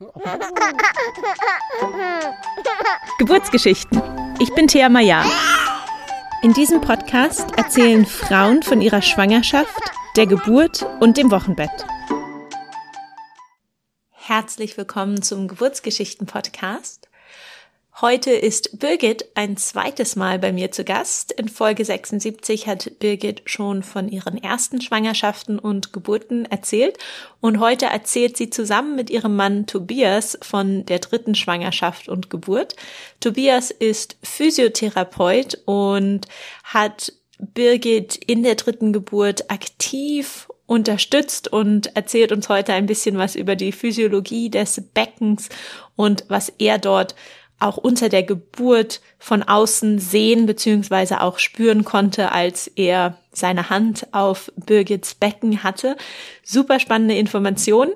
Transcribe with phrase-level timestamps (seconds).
[3.18, 4.00] Geburtsgeschichten.
[4.38, 5.22] Ich bin Thea Maya.
[6.42, 9.78] In diesem Podcast erzählen Frauen von ihrer Schwangerschaft,
[10.16, 11.84] der Geburt und dem Wochenbett.
[14.08, 17.09] Herzlich willkommen zum Geburtsgeschichten-Podcast.
[18.00, 21.32] Heute ist Birgit ein zweites Mal bei mir zu Gast.
[21.32, 26.96] In Folge 76 hat Birgit schon von ihren ersten Schwangerschaften und Geburten erzählt
[27.42, 32.74] und heute erzählt sie zusammen mit ihrem Mann Tobias von der dritten Schwangerschaft und Geburt.
[33.20, 36.26] Tobias ist Physiotherapeut und
[36.64, 43.34] hat Birgit in der dritten Geburt aktiv unterstützt und erzählt uns heute ein bisschen was
[43.34, 45.50] über die Physiologie des Beckens
[45.96, 47.14] und was er dort
[47.60, 54.08] auch unter der Geburt von außen sehen beziehungsweise auch spüren konnte, als er seine Hand
[54.12, 55.96] auf Birgits Becken hatte.
[56.42, 57.90] Super spannende Information.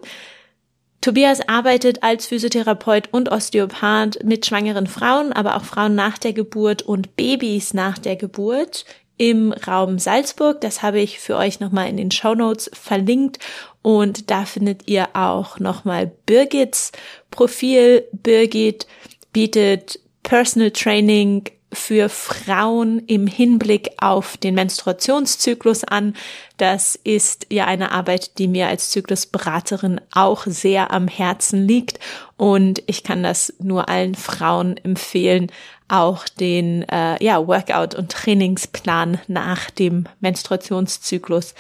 [1.00, 6.82] Tobias arbeitet als Physiotherapeut und Osteopath mit schwangeren Frauen, aber auch Frauen nach der Geburt
[6.82, 10.60] und Babys nach der Geburt im Raum Salzburg.
[10.60, 13.38] Das habe ich für euch nochmal in den Show Notes verlinkt
[13.82, 16.90] und da findet ihr auch nochmal Birgits
[17.30, 18.04] Profil.
[18.12, 18.87] Birgit
[19.35, 26.15] bietet Personal Training für Frauen im Hinblick auf den Menstruationszyklus an.
[26.57, 31.99] Das ist ja eine Arbeit, die mir als Zyklusberaterin auch sehr am Herzen liegt
[32.37, 35.51] und ich kann das nur allen Frauen empfehlen,
[35.88, 41.54] auch den äh, ja, Workout- und Trainingsplan nach dem Menstruationszyklus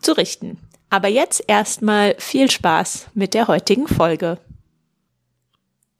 [0.00, 0.58] zu richten.
[0.90, 4.38] Aber jetzt erstmal viel Spaß mit der heutigen Folge.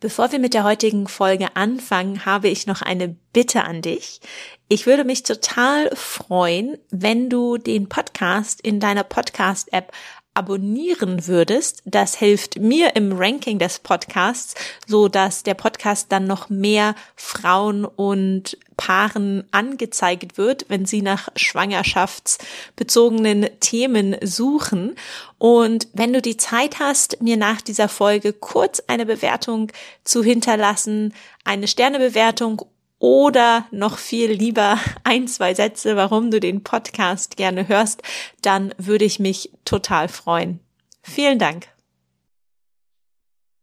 [0.01, 4.23] Bevor wir mit der heutigen Folge anfangen, habe ich noch eine Bitte an dich.
[4.67, 9.93] Ich würde mich total freuen, wenn du den Podcast in deiner Podcast-App
[10.35, 11.83] abonnieren würdest.
[11.85, 14.55] Das hilft mir im Ranking des Podcasts,
[14.87, 21.29] so dass der Podcast dann noch mehr Frauen und Paaren angezeigt wird, wenn sie nach
[21.37, 24.95] schwangerschaftsbezogenen Themen suchen.
[25.39, 29.73] Und wenn du die Zeit hast, mir nach dieser Folge kurz eine Bewertung
[30.05, 31.13] zu hinterlassen,
[31.45, 32.63] eine Sternebewertung
[33.01, 38.03] oder noch viel lieber ein, zwei Sätze, warum du den Podcast gerne hörst,
[38.43, 40.61] dann würde ich mich total freuen.
[41.03, 41.67] Vielen Dank.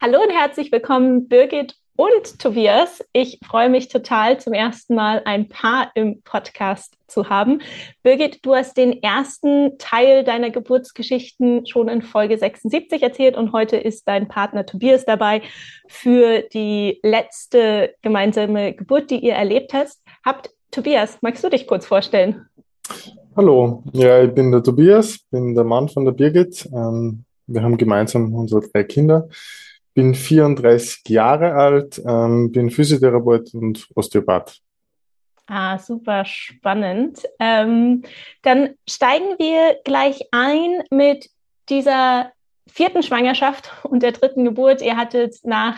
[0.02, 3.04] Hallo und herzlich willkommen, Birgit und Tobias.
[3.14, 7.62] Ich freue mich total, zum ersten Mal ein Paar im Podcast zu haben.
[8.04, 13.78] Birgit, du hast den ersten Teil deiner Geburtsgeschichten schon in Folge 76 erzählt und heute
[13.78, 15.42] ist dein Partner Tobias dabei
[15.88, 20.04] für die letzte gemeinsame Geburt, die ihr erlebt hast.
[20.26, 22.46] Habt Tobias, magst du dich kurz vorstellen?
[23.36, 26.68] Hallo, ja, ich bin der Tobias, bin der Mann von der Birgit.
[26.74, 29.30] Ähm, wir haben gemeinsam unsere drei Kinder
[29.98, 34.60] bin 34 Jahre alt, ähm, bin Physiotherapeut und Osteopath.
[35.48, 37.24] Ah, super spannend.
[37.40, 38.04] Ähm,
[38.42, 41.30] dann steigen wir gleich ein mit
[41.70, 42.34] dieser
[42.68, 44.82] vierten Schwangerschaft und der dritten Geburt.
[44.82, 45.78] Ihr hattet nach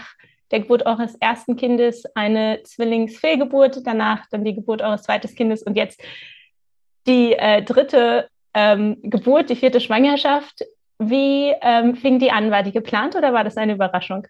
[0.50, 5.78] der Geburt eures ersten Kindes eine Zwillingsfehlgeburt, danach dann die Geburt eures zweiten Kindes und
[5.78, 6.02] jetzt
[7.06, 10.66] die äh, dritte ähm, Geburt, die vierte Schwangerschaft.
[10.98, 12.50] Wie ähm, fing die an?
[12.50, 14.28] War die geplant oder war das eine Überraschung?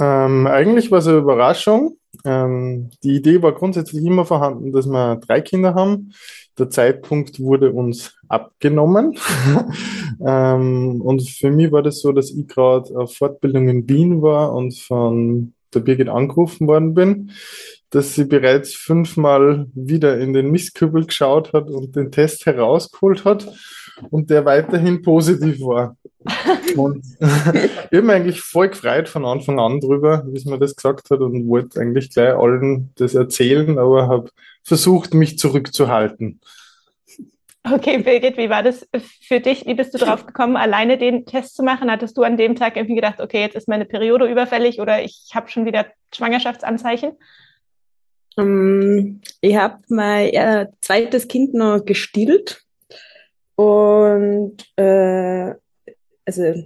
[0.00, 1.98] Ähm, eigentlich war es eine Überraschung.
[2.24, 6.12] Ähm, die Idee war grundsätzlich immer vorhanden, dass wir drei Kinder haben.
[6.58, 9.18] Der Zeitpunkt wurde uns abgenommen.
[10.24, 14.52] ähm, und für mich war das so, dass ich gerade auf Fortbildung in Wien war
[14.52, 17.30] und von der Birgit angerufen worden bin,
[17.90, 23.50] dass sie bereits fünfmal wieder in den Mistkübel geschaut hat und den Test herausgeholt hat
[24.10, 25.96] und der weiterhin positiv war.
[26.76, 30.76] Und ich habe mich eigentlich voll gefreut von Anfang an drüber, wie sie mir das
[30.76, 34.30] gesagt hat und wollte eigentlich gleich allen das erzählen, aber habe
[34.62, 36.40] versucht, mich zurückzuhalten.
[37.64, 38.88] Okay, Birgit, wie war das
[39.20, 39.66] für dich?
[39.66, 41.90] Wie bist du drauf gekommen, alleine den Test zu machen?
[41.90, 45.30] Hattest du an dem Tag irgendwie gedacht, okay, jetzt ist meine Periode überfällig oder ich
[45.32, 47.12] habe schon wieder Schwangerschaftsanzeichen?
[48.34, 52.64] Um, ähm, ich habe mein äh, zweites Kind noch gestillt
[53.62, 55.54] und äh,
[56.24, 56.64] also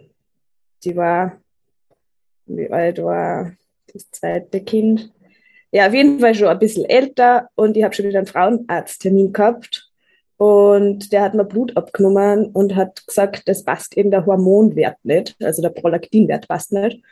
[0.82, 1.38] die war,
[2.46, 3.52] wie alt war
[3.92, 5.12] das zweite Kind?
[5.72, 9.34] Ja, auf jeden Fall schon ein bisschen älter und ich habe schon wieder einen Frauenarzttermin
[9.34, 9.90] gehabt
[10.38, 15.36] und der hat mir Blut abgenommen und hat gesagt, das passt eben der Hormonwert nicht,
[15.42, 17.02] also der Prolaktinwert passt nicht.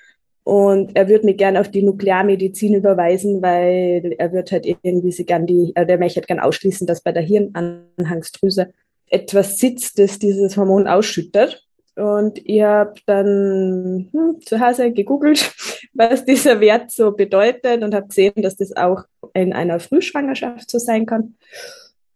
[0.44, 5.24] Und er würde mich gerne auf die Nuklearmedizin überweisen, weil er wird halt irgendwie sie
[5.24, 8.72] gern die, äh, der möchte halt gern ausschließen, dass bei der Hirnanhangsdrüse
[9.14, 11.64] etwas sitzt, das dieses Hormon ausschüttet.
[11.96, 15.54] und ich habe dann hm, zu Hause gegoogelt,
[15.94, 20.78] was dieser Wert so bedeutet und habe gesehen, dass das auch in einer Frühschwangerschaft so
[20.78, 21.36] sein kann.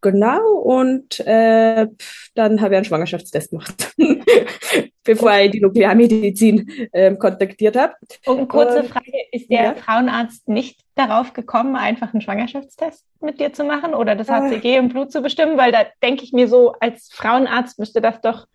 [0.00, 1.89] Genau, und äh,
[2.35, 3.95] dann habe ich einen Schwangerschaftstest gemacht,
[5.05, 7.95] bevor ich die Nuklearmedizin äh, kontaktiert habe.
[8.27, 9.75] Und kurze Frage, ist der ja?
[9.75, 14.79] Frauenarzt nicht darauf gekommen, einfach einen Schwangerschaftstest mit dir zu machen oder das HCG äh,
[14.79, 15.59] im Blut zu bestimmen?
[15.59, 18.47] Weil da denke ich mir so, als Frauenarzt müsste das doch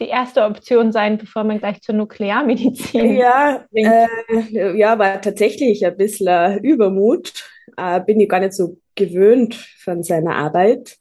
[0.00, 4.06] die erste Option sein, bevor man gleich zur Nuklearmedizin Ja, äh,
[4.76, 7.44] ja war tatsächlich ein bisschen Übermut.
[7.76, 10.98] Äh, bin ich gar nicht so gewöhnt von seiner Arbeit.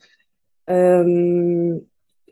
[0.65, 1.87] Ähm,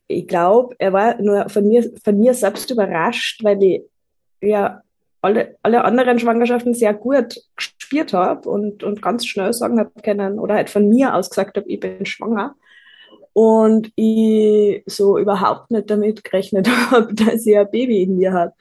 [0.07, 3.81] ich glaube, er war nur von mir, von mir selbst überrascht, weil ich
[4.41, 4.81] ja
[5.21, 10.39] alle, alle anderen Schwangerschaften sehr gut gespürt habe und, und ganz schnell sagen habe können
[10.39, 12.55] oder halt von mir aus gesagt habe, ich bin schwanger
[13.35, 18.53] und ich so überhaupt nicht damit gerechnet habe, dass ich ein Baby in mir habe.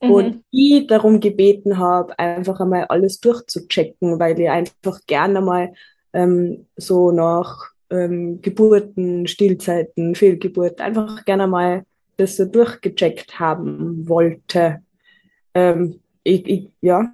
[0.00, 0.10] Mhm.
[0.10, 5.72] Und ich darum gebeten habe, einfach einmal alles durchzuchecken, weil ich einfach gerne mal
[6.12, 11.84] ähm, so nach ähm, Geburten, Stillzeiten, Fehlgeburt einfach gerne mal
[12.16, 14.80] das so durchgecheckt haben wollte.
[15.54, 17.12] Ähm, ich, ich, ja,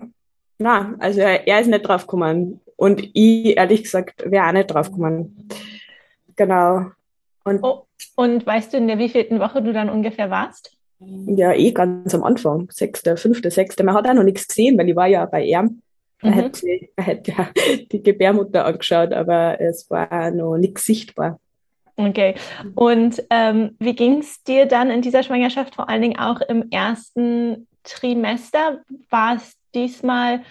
[0.58, 2.60] na, also er, er ist nicht drauf gekommen.
[2.76, 5.48] Und ich, ehrlich gesagt, wäre auch nicht drauf gekommen.
[6.36, 6.90] Genau.
[7.46, 10.76] Und, oh, und weißt du, in der wievielten Woche du dann ungefähr warst?
[10.98, 13.84] Ja, eh ganz am Anfang, sechste, fünfte, sechste.
[13.84, 15.80] Man hat auch noch nichts gesehen, weil ich war ja bei ihm.
[16.22, 16.34] Er, mhm.
[16.34, 16.66] hätte,
[16.96, 17.48] er hätte ja
[17.92, 21.38] die Gebärmutter angeschaut, aber es war noch nichts sichtbar.
[21.96, 22.34] Okay.
[22.74, 26.68] Und ähm, wie ging es dir dann in dieser Schwangerschaft, vor allen Dingen auch im
[26.70, 28.80] ersten Trimester?
[29.08, 30.42] War es diesmal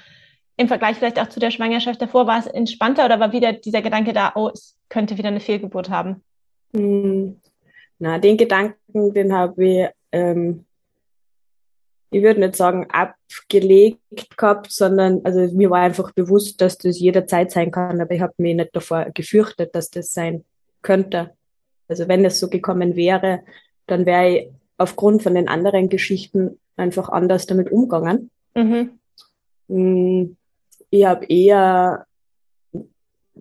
[0.56, 3.82] im Vergleich vielleicht auch zu der Schwangerschaft davor, war es entspannter oder war wieder dieser
[3.82, 6.24] Gedanke da, oh, es könnte wieder eine Fehlgeburt haben?
[6.76, 7.40] Hm,
[8.00, 10.66] na, den Gedanken, den habe ich, ähm,
[12.12, 17.52] ich würde nicht sagen abgelegt gehabt, sondern also mir war einfach bewusst, dass das jederzeit
[17.52, 20.44] sein kann, aber ich habe mich nicht davor gefürchtet, dass das sein
[20.82, 21.32] könnte.
[21.88, 23.42] Also wenn es so gekommen wäre,
[23.88, 28.30] dann wäre ich aufgrund von den anderen Geschichten einfach anders damit umgegangen.
[28.54, 29.00] Mhm.
[29.70, 30.38] Hm,
[30.90, 32.06] ich habe eher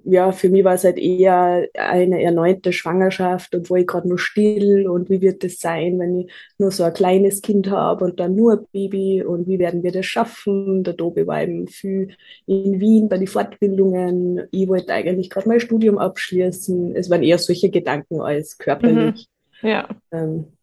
[0.04, 4.18] ja, für mich war es halt eher eine erneute Schwangerschaft und wo ich gerade nur
[4.18, 8.20] still und wie wird das sein, wenn ich nur so ein kleines Kind habe und
[8.20, 10.84] dann nur ein Baby und wie werden wir das schaffen?
[10.84, 12.14] Der Tobi war eben viel
[12.46, 14.42] in Wien bei den Fortbildungen.
[14.50, 16.94] Ich wollte eigentlich gerade mein Studium abschließen.
[16.94, 19.28] Es waren eher solche Gedanken als körperlich.
[19.62, 19.68] Mhm.
[19.68, 19.88] Ja.
[20.12, 20.53] Ähm,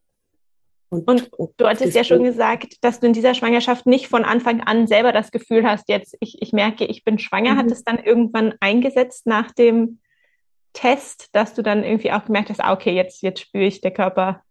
[0.92, 4.26] und, und, und du hattest ja schon gesagt, dass du in dieser Schwangerschaft nicht von
[4.26, 7.54] Anfang an selber das Gefühl hast, jetzt ich, ich merke, ich bin schwanger.
[7.54, 7.58] Mhm.
[7.60, 10.00] Hat es dann irgendwann eingesetzt nach dem
[10.74, 13.92] Test, dass du dann irgendwie auch gemerkt hast, ah, okay, jetzt, jetzt spüre ich, der
[13.92, 14.44] Körper.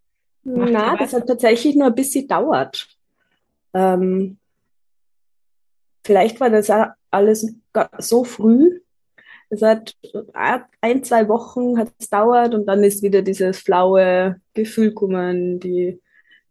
[0.42, 2.88] Na, das hat tatsächlich nur ein bisschen dauert.
[3.74, 4.38] Ähm,
[6.06, 6.72] vielleicht war das
[7.10, 7.54] alles
[7.98, 8.80] so früh.
[9.50, 9.94] Es hat
[10.80, 16.00] ein, zwei Wochen hat es dauert und dann ist wieder dieses flaue Gefühl gekommen, die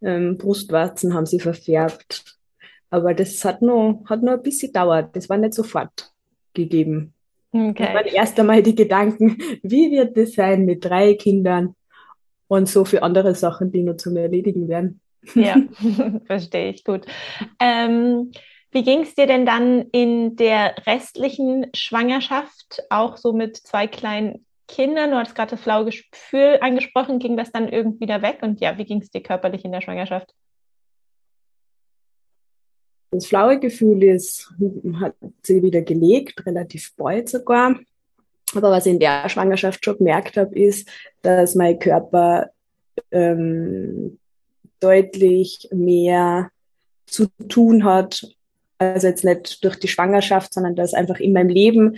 [0.01, 2.37] ähm, Brustwarzen haben sie verfärbt.
[2.89, 5.15] Aber das hat nur, hat nur ein bisschen gedauert.
[5.15, 6.11] Das war nicht sofort
[6.53, 7.13] gegeben.
[7.51, 7.73] Okay.
[7.77, 11.75] Das waren erst einmal die Gedanken, wie wird das sein mit drei Kindern
[12.47, 15.01] und so für andere Sachen, die nur zum Erledigen werden.
[15.35, 15.57] Ja,
[16.25, 17.05] verstehe ich gut.
[17.59, 18.31] Ähm,
[18.71, 24.45] wie ging es dir denn dann in der restlichen Schwangerschaft, auch so mit zwei kleinen
[24.69, 28.39] Kindern, du hast gerade das flaue Gefühl angesprochen, ging das dann irgendwie wieder weg?
[28.41, 30.33] Und ja, wie ging es dir körperlich in der Schwangerschaft?
[33.11, 34.53] Das flaue Gefühl ist,
[35.01, 37.79] hat sie wieder gelegt, relativ bald sogar.
[38.55, 40.87] Aber was ich in der Schwangerschaft schon gemerkt habe, ist,
[41.23, 42.51] dass mein Körper
[43.11, 44.19] ähm,
[44.79, 46.51] deutlich mehr
[47.07, 48.27] zu tun hat,
[48.77, 51.97] also jetzt nicht durch die Schwangerschaft, sondern dass einfach in meinem Leben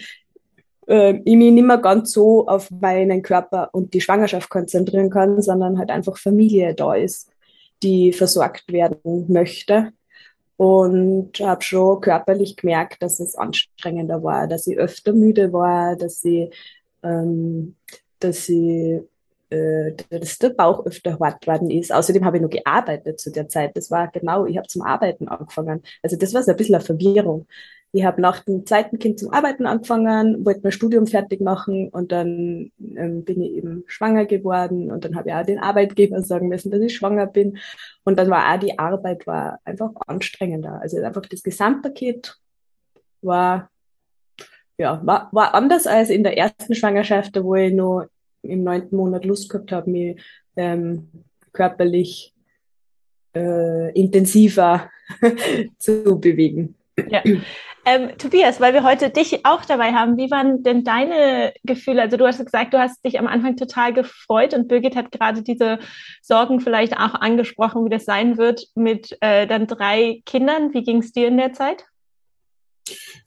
[0.88, 5.42] äh, ich mich nicht mehr ganz so auf meinen Körper und die Schwangerschaft konzentrieren kann,
[5.42, 7.30] sondern halt einfach Familie da ist,
[7.84, 9.94] die versorgt werden möchte.
[10.58, 16.24] Und habe schon körperlich gemerkt, dass es anstrengender war, dass ich öfter müde war, dass
[16.24, 16.54] ich,
[17.02, 17.76] ähm,
[18.20, 19.02] dass ich
[19.52, 21.92] äh, dass der Bauch öfter hart worden ist.
[21.92, 23.76] Außerdem habe ich noch gearbeitet zu der Zeit.
[23.76, 25.84] Das war genau, ich habe zum Arbeiten angefangen.
[26.02, 27.48] Also das war so ein bisschen eine Verwirrung.
[27.94, 32.14] Ich habe nach dem zweiten Kind zum Arbeiten angefangen, wollte mein Studium fertig machen und
[32.14, 36.48] dann ähm, bin ich eben schwanger geworden und dann habe ich auch den Arbeitgeber sagen
[36.48, 37.58] müssen, dass ich schwanger bin.
[38.06, 40.80] Und dann war auch die Arbeit war einfach anstrengender.
[40.82, 42.38] Also einfach das Gesamtpaket
[43.22, 43.70] war
[44.78, 48.10] ja war, war anders als in der ersten Schwangerschaft, wo ich nur
[48.42, 50.22] im neunten Monat Lust gehabt habe, mich
[50.56, 51.10] ähm,
[51.52, 52.34] körperlich
[53.36, 54.90] äh, intensiver
[55.78, 56.76] zu bewegen.
[57.10, 57.24] Ja.
[57.84, 62.04] Ähm, Tobias, weil wir heute dich auch dabei haben, wie waren denn deine Gefühle?
[62.04, 65.42] Also du hast gesagt, du hast dich am Anfang total gefreut und Birgit hat gerade
[65.42, 65.80] diese
[66.22, 70.74] Sorgen vielleicht auch angesprochen, wie das sein wird mit äh, dann drei Kindern.
[70.74, 71.86] Wie ging es dir in der Zeit?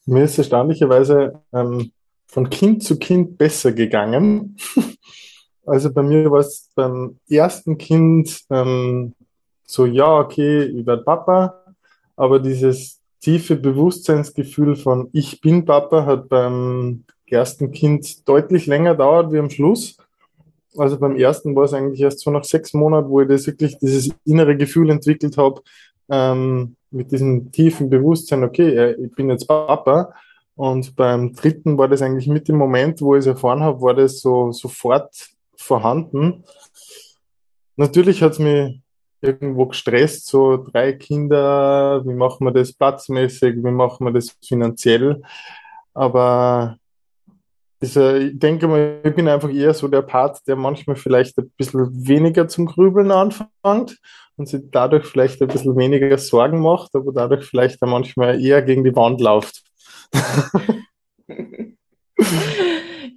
[0.07, 1.91] Mir ist erstaunlicherweise ähm,
[2.27, 4.57] von Kind zu Kind besser gegangen.
[5.67, 9.15] also bei mir war es beim ersten Kind ähm,
[9.65, 11.75] so, ja, okay, ich werde Papa,
[12.17, 19.33] aber dieses tiefe Bewusstseinsgefühl von Ich bin Papa hat beim ersten Kind deutlich länger dauert
[19.33, 19.97] wie am Schluss.
[20.77, 23.79] Also beim ersten war es eigentlich erst so nach sechs Monaten, wo ich das wirklich
[23.79, 25.63] dieses innere Gefühl entwickelt habe,
[26.11, 30.13] ähm, mit diesem tiefen Bewusstsein, okay, ich bin jetzt Papa.
[30.55, 33.95] Und beim dritten war das eigentlich mit dem Moment, wo ich es erfahren habe, war
[33.95, 36.45] das so sofort vorhanden.
[37.77, 38.84] Natürlich hat es mich
[39.25, 45.23] irgendwo gestresst, so drei Kinder, wie machen wir das platzmäßig, wie machen wir das finanziell.
[45.95, 46.77] Aber
[47.83, 51.51] dieser, ich denke mal, ich bin einfach eher so der Part, der manchmal vielleicht ein
[51.57, 53.99] bisschen weniger zum Grübeln anfängt
[54.37, 58.63] und sich dadurch vielleicht ein bisschen weniger Sorgen macht, aber dadurch vielleicht auch manchmal eher
[58.63, 59.63] gegen die Wand läuft.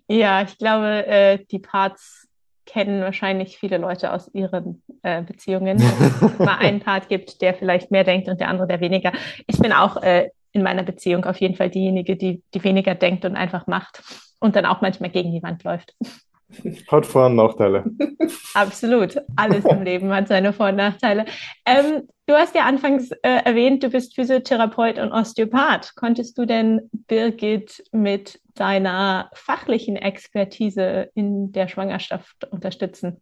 [0.07, 2.27] ja, ich glaube, äh, die Parts
[2.65, 7.53] kennen wahrscheinlich viele Leute aus ihren äh, Beziehungen, dass es mal einen Part gibt, der
[7.53, 9.13] vielleicht mehr denkt und der andere, der weniger.
[9.47, 13.23] Ich bin auch äh, in meiner Beziehung auf jeden Fall diejenige, die, die weniger denkt
[13.25, 14.03] und einfach macht
[14.39, 15.95] und dann auch manchmal gegen die Wand läuft.
[16.87, 17.85] Hat Vor- und Nachteile.
[18.53, 19.17] Absolut.
[19.35, 21.25] Alles im Leben hat seine Vor- und Nachteile.
[21.65, 25.93] Ähm, du hast ja anfangs äh, erwähnt, du bist Physiotherapeut und Osteopath.
[25.95, 33.21] Konntest du denn Birgit mit deiner fachlichen Expertise in der Schwangerschaft unterstützen?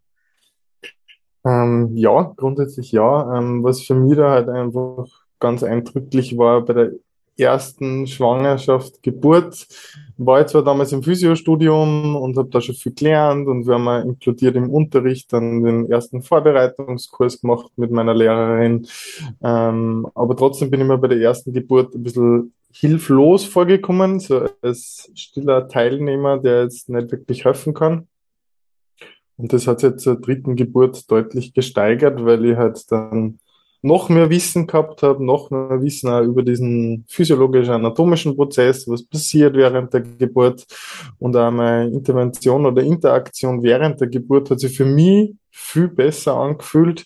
[1.45, 3.37] Ähm, ja, grundsätzlich ja.
[3.37, 5.07] Ähm, was für mich da halt einfach
[5.39, 6.91] ganz eindrücklich war bei der
[7.37, 9.67] ersten Schwangerschaft, Geburt,
[10.17, 14.09] war ich zwar damals im Physiostudium und habe da schon viel gelernt und wir haben
[14.09, 18.87] inkludiert im Unterricht dann den ersten Vorbereitungskurs gemacht mit meiner Lehrerin.
[19.43, 24.47] Ähm, aber trotzdem bin ich mir bei der ersten Geburt ein bisschen hilflos vorgekommen, so
[24.61, 28.07] als stiller Teilnehmer, der jetzt nicht wirklich helfen kann.
[29.37, 33.39] Und das hat sich zur dritten Geburt deutlich gesteigert, weil ich halt dann
[33.81, 39.55] noch mehr Wissen gehabt habe, noch mehr Wissen auch über diesen physiologisch-anatomischen Prozess, was passiert
[39.55, 40.65] während der Geburt.
[41.19, 46.35] Und auch meine Intervention oder Interaktion während der Geburt hat sich für mich viel besser
[46.35, 47.05] angefühlt.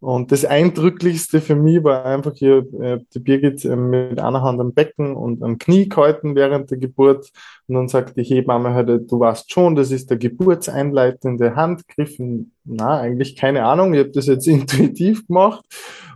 [0.00, 4.60] Und das Eindrücklichste für mich war einfach hier äh, die Birgit äh, mit einer Hand
[4.60, 7.30] am Becken und am Knie gehalten während der Geburt.
[7.68, 12.16] Und dann sagt die Hebamme halt, du weißt schon, das ist der geburtseinleitende Handgriff.
[12.64, 13.94] Na, eigentlich keine Ahnung.
[13.94, 15.64] Ich habe das jetzt intuitiv gemacht.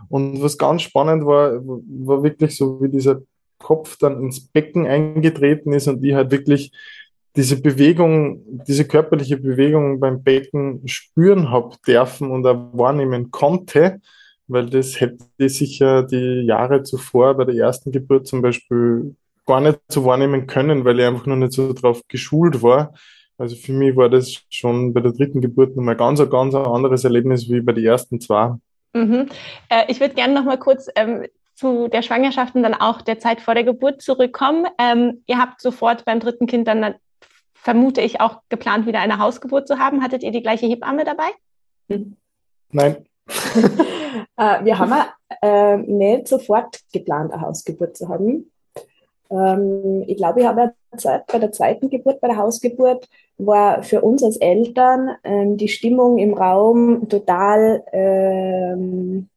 [0.09, 3.21] Und was ganz spannend war, war wirklich so, wie dieser
[3.57, 6.71] Kopf dann ins Becken eingetreten ist und die halt wirklich
[7.35, 14.01] diese Bewegung, diese körperliche Bewegung beim Becken spüren habe dürfen und auch wahrnehmen konnte,
[14.47, 19.61] weil das hätte ich sicher die Jahre zuvor bei der ersten Geburt zum Beispiel gar
[19.61, 22.93] nicht so wahrnehmen können, weil ich einfach noch nicht so drauf geschult war.
[23.37, 27.03] Also für mich war das schon bei der dritten Geburt nochmal ganz, ein ganz anderes
[27.03, 28.55] Erlebnis wie bei den ersten zwei.
[28.93, 29.27] Mhm.
[29.69, 31.25] Äh, ich würde gerne noch mal kurz ähm,
[31.55, 34.67] zu der Schwangerschaft und dann auch der Zeit vor der Geburt zurückkommen.
[34.77, 36.95] Ähm, ihr habt sofort beim dritten Kind dann
[37.63, 40.03] vermute ich, auch geplant, wieder eine Hausgeburt zu haben.
[40.03, 41.29] Hattet ihr die gleiche Hebamme dabei?
[41.89, 42.17] Hm.
[42.71, 43.05] Nein.
[44.37, 44.93] äh, wir haben
[45.41, 48.51] äh, nicht sofort geplant, eine Hausgeburt zu haben.
[49.31, 54.01] Ähm, ich glaube, ich habe Zeit bei der zweiten Geburt, bei der Hausgeburt, war für
[54.01, 59.29] uns als Eltern ähm, die Stimmung im Raum total ähm,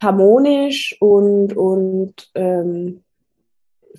[0.00, 3.02] harmonisch und, und ähm,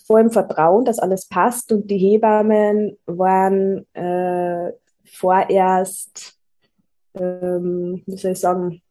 [0.06, 4.72] vollem Vertrauen, dass alles passt und die Hebammen waren äh,
[5.06, 6.38] vorerst,
[7.16, 8.82] ähm, wie soll ich sagen,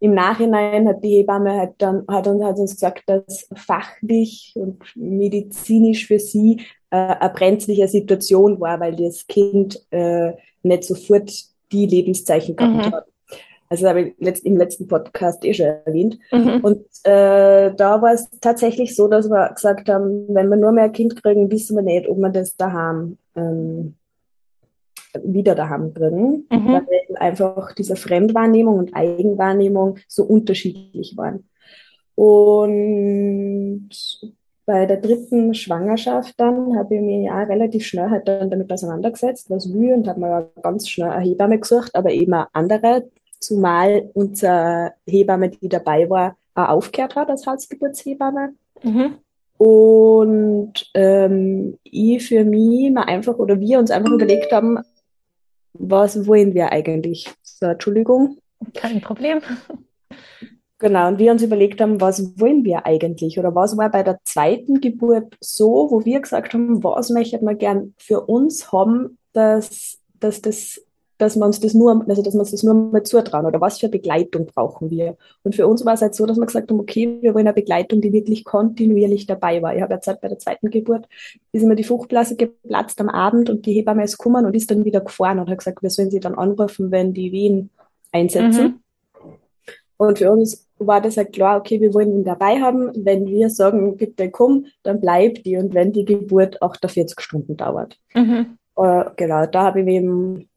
[0.00, 4.82] im Nachhinein hat die Hebamme halt dann, hat uns, hat uns gesagt, dass fachlich und
[4.94, 6.60] medizinisch für sie
[6.90, 11.32] äh, eine brenzliche Situation war, weil das Kind äh, nicht sofort
[11.72, 12.92] die Lebenszeichen gehabt mhm.
[12.92, 13.06] hat.
[13.68, 16.18] Also habe ich im letzten Podcast eh schon erwähnt.
[16.30, 16.60] Mhm.
[16.62, 20.90] Und äh, da war es tatsächlich so, dass wir gesagt haben, wenn wir nur mehr
[20.90, 23.94] Kind kriegen, wissen wir nicht, ob wir das daheim ähm,
[25.22, 26.68] wieder daheim kriegen, mhm.
[26.68, 31.44] weil einfach diese Fremdwahrnehmung und Eigenwahrnehmung so unterschiedlich waren.
[32.16, 33.90] Und
[34.66, 39.50] bei der dritten Schwangerschaft dann habe ich mich ja relativ schnell halt dann damit auseinandergesetzt,
[39.50, 43.04] was will und habe mir ganz schnell eine Hebamme gesucht, aber eben eine andere,
[43.44, 48.54] zumal unsere Hebamme, die dabei war, auch aufgehört hat als Hausgeburtshebamme.
[48.82, 49.14] Mhm.
[49.56, 54.78] Und ähm, ich für mich mal einfach, oder wir uns einfach überlegt haben,
[55.74, 57.32] was wollen wir eigentlich?
[57.42, 58.38] So, Entschuldigung.
[58.74, 59.40] Kein Problem.
[60.78, 63.38] Genau, und wir uns überlegt haben, was wollen wir eigentlich?
[63.38, 67.54] Oder was war bei der zweiten Geburt so, wo wir gesagt haben, was möchten wir
[67.54, 70.84] gern für uns haben, dass, dass das
[71.18, 73.78] dass wir uns das nur, also dass wir uns das nur mal zutrauen oder was
[73.78, 75.16] für Begleitung brauchen wir.
[75.42, 77.54] Und für uns war es halt so, dass wir gesagt haben, okay, wir wollen eine
[77.54, 79.74] Begleitung, die wirklich kontinuierlich dabei war.
[79.76, 81.06] Ich habe jetzt halt bei der zweiten Geburt,
[81.52, 84.84] ist immer die Fruchtblase geplatzt am Abend und die Hebamme ist gekommen und ist dann
[84.84, 87.70] wieder gefahren und hat gesagt, wir sollen sie dann anrufen, wenn die Wehen
[88.12, 88.64] einsetzen.
[88.64, 88.80] Mhm.
[89.96, 92.90] Und für uns war das halt klar, okay, wir wollen ihn dabei haben.
[92.96, 95.56] Wenn wir sagen, bitte komm, dann bleibt die.
[95.56, 97.98] Und wenn die Geburt 48 Stunden dauert.
[98.14, 98.58] Mhm.
[98.76, 100.48] Uh, genau, da habe ich eben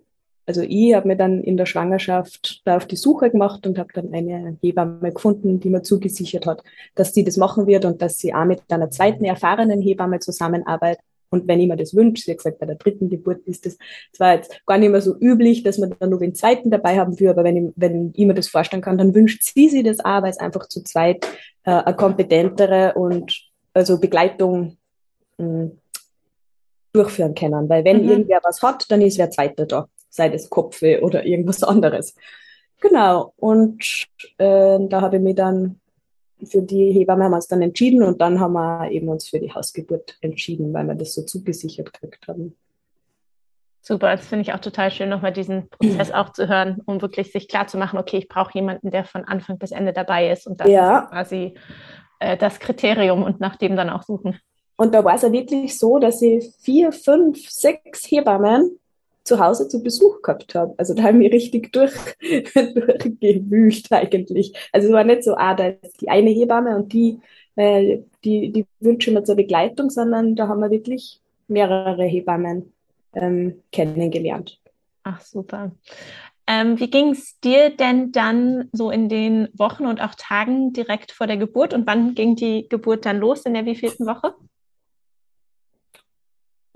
[0.48, 3.90] also ich habe mir dann in der Schwangerschaft da auf die Suche gemacht und habe
[3.94, 6.64] dann eine Hebamme gefunden, die mir zugesichert hat,
[6.96, 11.04] dass sie das machen wird und dass sie auch mit einer zweiten erfahrenen Hebamme zusammenarbeitet.
[11.30, 13.78] Und wenn ich mir das wünsche, sie hat gesagt, bei der dritten Geburt ist das
[14.14, 17.20] zwar jetzt gar nicht mehr so üblich, dass man dann nur den zweiten dabei haben
[17.20, 20.00] will, aber wenn ich, wenn ich mir das vorstellen kann, dann wünscht sie sich das
[20.00, 21.26] auch, weil es einfach zu zweit
[21.66, 23.38] äh, eine kompetentere und
[23.74, 24.78] also Begleitung
[25.38, 25.72] mh, hm,
[26.94, 27.68] durchführen können.
[27.68, 28.10] Weil wenn mhm.
[28.10, 32.16] irgendwer was hat, dann ist wer zweiter da sei das Kopfweh oder irgendwas anderes.
[32.82, 34.08] Genau, und
[34.38, 35.80] äh, da habe ich mich dann
[36.44, 39.40] für die Hebamme haben wir uns dann entschieden und dann haben wir eben uns für
[39.40, 42.56] die Hausgeburt entschieden, weil wir das so zugesichert gekriegt haben.
[43.82, 47.32] Super, das finde ich auch total schön, nochmal diesen Prozess auch zu hören, um wirklich
[47.32, 50.46] sich klar zu machen, okay, ich brauche jemanden, der von Anfang bis Ende dabei ist
[50.46, 51.00] und das ja.
[51.00, 51.54] ist quasi
[52.20, 54.38] äh, das Kriterium und nach dem dann auch suchen.
[54.76, 58.78] Und da war es ja wirklich so, dass ich vier, fünf, sechs Hebammen
[59.28, 60.74] zu Hause zu Besuch gehabt habe.
[60.78, 64.54] Also da haben wir richtig durch, durchgewühlt eigentlich.
[64.72, 67.20] Also es war nicht so, ah, da ist die eine Hebamme und die,
[67.56, 72.74] äh, die, die wünschen wir zur Begleitung, sondern da haben wir wirklich mehrere Hebammen
[73.14, 74.60] ähm, kennengelernt.
[75.04, 75.72] Ach, super.
[76.48, 81.12] Ähm, wie ging es dir denn dann so in den Wochen und auch Tagen direkt
[81.12, 83.46] vor der Geburt und wann ging die Geburt dann los?
[83.46, 84.34] In der wievielten Woche?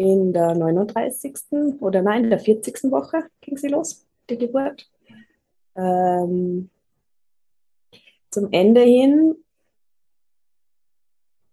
[0.01, 1.79] In der 39.
[1.79, 2.91] oder nein, in der 40.
[2.91, 4.89] Woche ging sie los, die Geburt.
[5.75, 6.69] Ähm,
[8.29, 9.35] zum Ende hin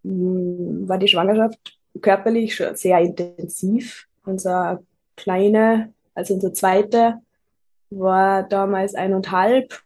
[0.03, 4.09] hm, war die Schwangerschaft körperlich schon sehr intensiv.
[4.25, 4.83] Unser
[5.17, 7.21] kleine, also unser zweiter,
[7.91, 9.83] war damals eineinhalb.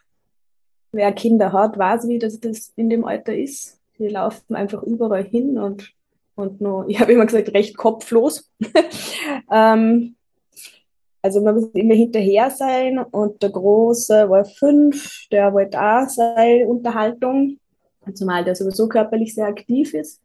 [0.93, 3.81] Wer Kinder hat, weiß, wie das, das in dem Alter ist.
[3.99, 5.95] Die laufen einfach überall hin und
[6.35, 8.51] und nur, ich habe immer gesagt, recht kopflos.
[9.53, 10.17] ähm,
[11.23, 16.67] also man muss immer hinterher sein und der Große war fünf, der wollte auch seine
[16.67, 17.59] Unterhaltung,
[18.15, 20.21] zumal der sowieso körperlich sehr aktiv ist.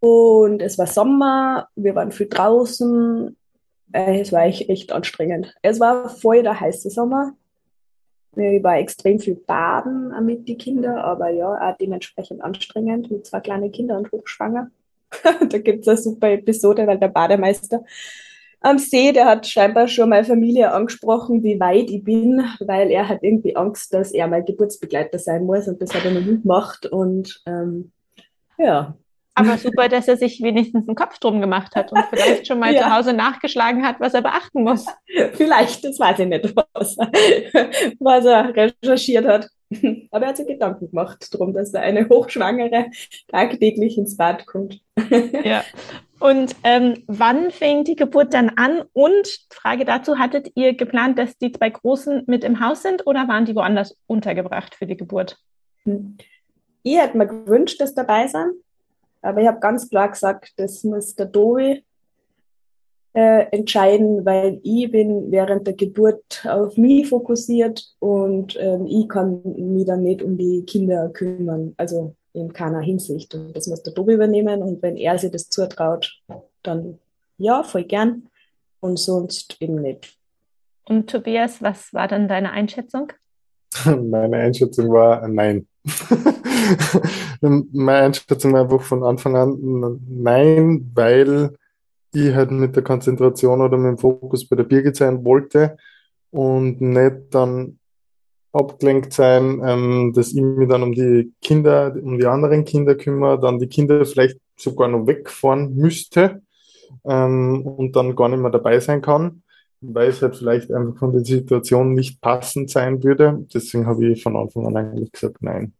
[0.00, 3.36] Und es war Sommer, wir waren viel draußen,
[3.92, 5.54] äh, es war echt, anstrengend.
[5.62, 7.32] Es war voll der heiße Sommer.
[8.36, 13.40] Ich war extrem viel baden mit den Kindern, aber ja, auch dementsprechend anstrengend mit zwei
[13.40, 14.70] kleinen Kindern und hochschwanger.
[15.48, 17.84] da gibt es eine super Episode, weil der Bademeister
[18.60, 23.08] am See, der hat scheinbar schon meine Familie angesprochen, wie weit ich bin, weil er
[23.08, 26.40] hat irgendwie Angst, dass er mein Geburtsbegleiter sein muss und das hat er noch nie
[26.40, 27.92] gemacht und ähm,
[28.58, 28.96] ja.
[29.36, 32.74] Aber super, dass er sich wenigstens einen Kopf drum gemacht hat und vielleicht schon mal
[32.74, 32.82] ja.
[32.82, 34.86] zu Hause nachgeschlagen hat, was er beachten muss.
[35.34, 37.10] Vielleicht, das weiß ich nicht, was er,
[38.00, 39.48] was er recherchiert hat.
[40.10, 42.86] Aber er hat sich Gedanken gemacht darum, dass da eine Hochschwangere
[43.28, 44.80] tagtäglich ins Bad kommt.
[45.44, 45.62] ja.
[46.18, 48.84] Und ähm, wann fing die Geburt dann an?
[48.94, 53.28] Und Frage dazu, hattet ihr geplant, dass die zwei Großen mit im Haus sind oder
[53.28, 55.36] waren die woanders untergebracht für die Geburt?
[55.82, 56.16] Hm.
[56.82, 58.52] Ich hätte mir gewünscht, dass dabei sind,
[59.26, 61.84] aber ich habe ganz klar gesagt, das muss der Dovi
[63.14, 69.40] äh, entscheiden, weil ich bin während der Geburt auf mich fokussiert und ähm, ich kann
[69.44, 73.34] mich dann nicht um die Kinder kümmern, also in keiner Hinsicht.
[73.34, 76.20] Und das muss der Tobi übernehmen und wenn er sich das zutraut,
[76.62, 76.98] dann
[77.38, 78.28] ja, voll gern
[78.80, 80.16] und sonst eben nicht.
[80.84, 83.12] Und Tobias, was war dann deine Einschätzung?
[83.84, 85.66] Meine Einschätzung war nein.
[87.40, 91.56] Meine Einschätzung war einfach von Anfang an nein, weil
[92.12, 95.76] ich halt mit der Konzentration oder mit dem Fokus bei der Birgit sein wollte
[96.30, 97.78] und nicht dann
[98.52, 103.38] abgelenkt sein, ähm, dass ich mich dann um die Kinder, um die anderen Kinder kümmere,
[103.38, 106.42] dann die Kinder vielleicht sogar noch wegfahren müsste
[107.04, 109.42] ähm, und dann gar nicht mehr dabei sein kann,
[109.94, 113.46] weil es halt vielleicht einfach von der Situation nicht passend sein würde.
[113.52, 115.72] Deswegen habe ich von Anfang an eigentlich gesagt, nein.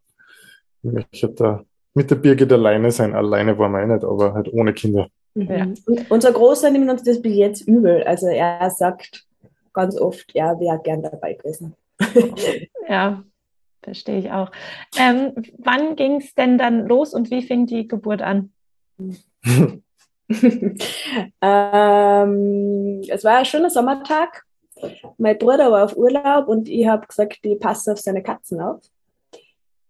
[0.83, 1.65] Ich möchte da
[1.95, 3.15] mit der Birgit alleine sein.
[3.15, 5.09] Alleine war wir nicht, aber halt ohne Kinder.
[5.35, 5.51] Mhm.
[5.51, 5.65] Ja.
[5.87, 8.03] Und unser Großer nimmt uns das bis jetzt übel.
[8.05, 9.27] Also er sagt
[9.73, 11.75] ganz oft, er wäre gern dabei gewesen.
[12.89, 13.25] ja,
[13.83, 14.51] verstehe ich auch.
[14.99, 18.53] Ähm, wann ging es denn dann los und wie fing die Geburt an?
[21.41, 24.45] ähm, es war ein schöner Sommertag.
[25.19, 28.81] Mein Bruder war auf Urlaub und ich habe gesagt, ich passe auf seine Katzen auf.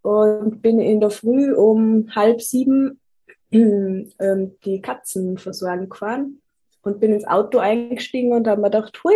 [0.02, 3.00] Und bin in der Früh um halb sieben
[3.50, 6.40] ähm, die Katzen versorgen gefahren
[6.82, 9.14] und bin ins Auto eingestiegen und habe mir gedacht, hui,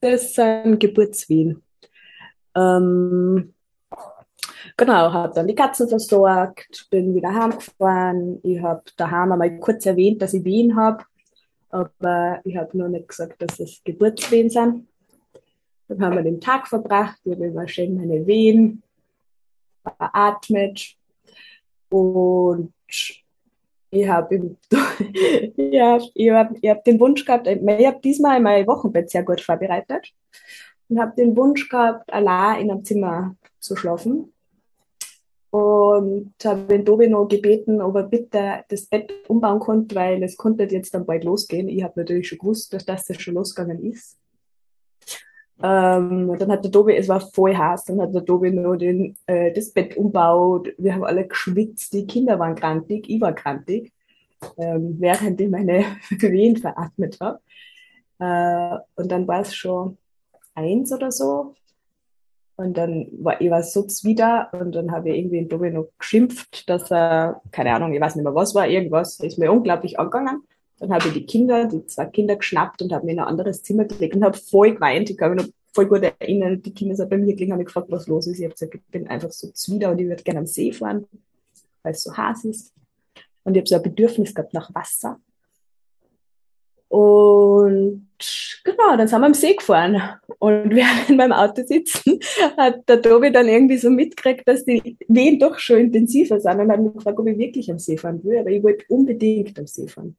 [0.00, 1.62] das sind Geburtswehen.
[2.56, 3.53] Ähm,
[4.76, 8.40] Genau, habe dann die Katzen versorgt, bin wieder heimgefahren.
[8.42, 11.04] Ich habe daheim einmal kurz erwähnt, dass ich Wehen habe,
[11.70, 14.88] aber ich habe nur nicht gesagt, dass es Geburtswehen sind.
[15.88, 18.82] Dann haben wir den Tag verbracht, ich habe immer schön meine Wehen
[19.84, 20.96] beatmet
[21.90, 22.72] und
[23.90, 29.40] ich habe hab, ich hab den Wunsch gehabt, ich habe diesmal mein Wochenbett sehr gut
[29.40, 30.12] vorbereitet
[30.88, 34.33] und habe den Wunsch gehabt, allein in einem Zimmer zu schlafen
[35.54, 40.36] und habe den Tobi noch gebeten, ob er bitte das Bett umbauen konnte, weil es
[40.36, 41.68] konnte jetzt dann bald losgehen.
[41.68, 44.18] Ich habe natürlich schon gewusst, dass das schon losgegangen ist.
[45.62, 49.16] Ähm, dann hat der Tobi, es war voll heiß, dann hat der Tobi noch den,
[49.26, 50.70] äh, das Bett umbaut.
[50.76, 53.92] Wir haben alle geschwitzt, die Kinder waren krantig, ich war krantig,
[54.56, 55.84] ähm, während ich meine
[56.18, 57.38] Wehen veratmet habe.
[58.18, 59.98] Äh, und dann war es schon
[60.56, 61.54] eins oder so.
[62.56, 65.88] Und dann war ich war so zuwider und dann habe ich irgendwie in Tobi noch
[65.98, 69.98] geschimpft, dass er, keine Ahnung, ich weiß nicht mehr was war, irgendwas, ist mir unglaublich
[69.98, 70.42] angegangen.
[70.78, 73.62] Dann habe ich die Kinder, die zwei Kinder geschnappt und habe mir in ein anderes
[73.62, 75.10] Zimmer gelegt und habe voll geweint.
[75.10, 77.90] Ich kann mich noch voll gut erinnern, die Kinder sind bei mir gelegen, haben gefragt,
[77.90, 78.38] was los ist.
[78.38, 81.06] Ich habe gesagt, ich bin einfach so zuwider und ich würde gerne am See fahren,
[81.82, 82.72] weil es so heiß ist.
[83.42, 85.18] Und ich habe so ein Bedürfnis gehabt nach Wasser.
[86.94, 88.06] Und
[88.62, 90.00] genau, dann sind wir am See gefahren.
[90.38, 92.20] Und während in meinem Auto sitzen,
[92.56, 96.70] hat der Tobi dann irgendwie so mitgekriegt, dass die Wehen doch schon intensiver sind und
[96.70, 98.38] hat mich gefragt, ob ich wirklich am See fahren will.
[98.38, 100.16] Aber ich wollte unbedingt am See fahren.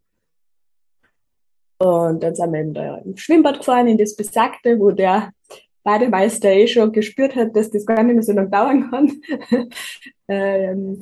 [1.77, 5.31] Und dann sind wir eben da im Schwimmbad gefahren, in das Besagte, wo der
[5.83, 9.21] Bademeister eh schon gespürt hat, dass das gar nicht mehr so lange dauern kann.
[10.27, 10.99] ähm,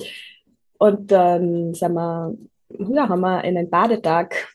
[0.77, 2.38] und dann sind wir,
[2.77, 4.53] ja, haben wir einen Badetag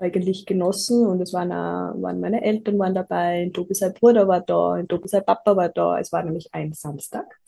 [0.00, 4.28] eigentlich genossen und es waren, auch, waren meine Eltern waren dabei, ein Tobi sein Bruder
[4.28, 5.98] war da, ein Tobi sein Papa war da.
[5.98, 7.38] Es war nämlich ein Samstag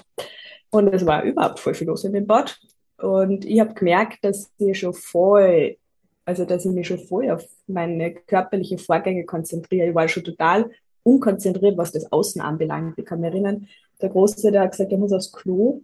[0.70, 2.58] und es war überhaupt voll viel los in dem Bad
[2.98, 5.76] und ich habe gemerkt, dass ich schon voll,
[6.24, 9.88] also dass ich mich schon voll auf meine körperlichen Vorgänge konzentriere.
[9.88, 10.70] Ich war schon total
[11.02, 12.98] unkonzentriert, was das Außen anbelangt.
[12.98, 13.66] Ich kann mich erinnern,
[14.00, 15.80] der Große, der hat gesagt, er muss aufs Klo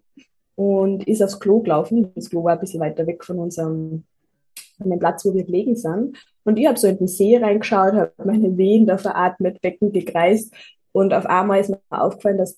[0.54, 2.12] und ist aufs Klo gelaufen.
[2.14, 4.04] Das Klo war ein bisschen weiter weg von unserem
[4.78, 6.16] an dem Platz, wo wir gelegen sind.
[6.44, 10.52] Und ich habe so in den See reingeschaut, habe meine Wehen da veratmet, Becken gekreist
[10.92, 12.56] und auf einmal ist mir aufgefallen, dass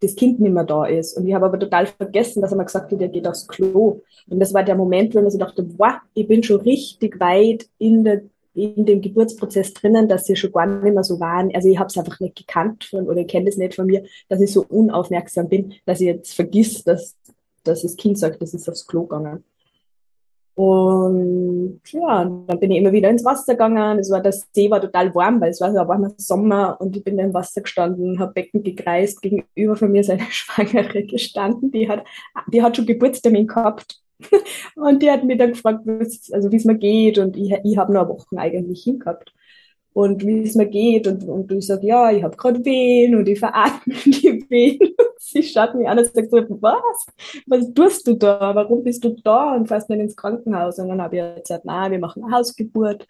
[0.00, 1.16] das Kind nicht mehr da ist.
[1.16, 4.02] Und ich habe aber total vergessen, dass er mir gesagt hat, er geht aufs Klo.
[4.28, 7.68] Und das war der Moment, wo man sich dachte, wow, ich bin schon richtig weit
[7.78, 8.22] in, der,
[8.54, 11.54] in dem Geburtsprozess drinnen, dass sie schon gar nicht mehr so waren.
[11.54, 14.04] Also ich habe es einfach nicht gekannt von, oder ich kenne es nicht von mir,
[14.28, 17.16] dass ich so unaufmerksam bin, dass ich jetzt vergiss, dass,
[17.64, 19.44] dass das Kind sagt, das ist aufs Klo gegangen.
[20.54, 23.98] Und ja, dann bin ich immer wieder ins Wasser gegangen.
[23.98, 26.96] Es war, der See war total warm, weil es war so ein warmer Sommer und
[26.96, 29.22] ich bin da im Wasser gestanden, habe Becken gekreist.
[29.22, 32.04] Gegenüber von mir ist eine Schwangere gestanden, die hat,
[32.52, 34.00] die hat schon Geburtstermin gehabt.
[34.76, 37.90] und die hat mich dann gefragt, also wie es mir geht und ich, ich habe
[37.90, 39.32] nur Wochen eigentlich hingehabt
[39.92, 41.06] und wie es mir geht.
[41.06, 44.78] Und, und ich sage, ja, ich habe gerade Wehen und ich veratme die Wehen.
[44.80, 47.06] Und sie schaut mich an und sagt so, was?
[47.46, 48.54] Was tust du da?
[48.54, 50.78] Warum bist du da und fährst nicht ins Krankenhaus?
[50.78, 53.06] Und dann habe ich gesagt, na, wir machen eine Hausgeburt.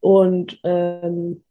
[0.00, 1.42] Und ähm,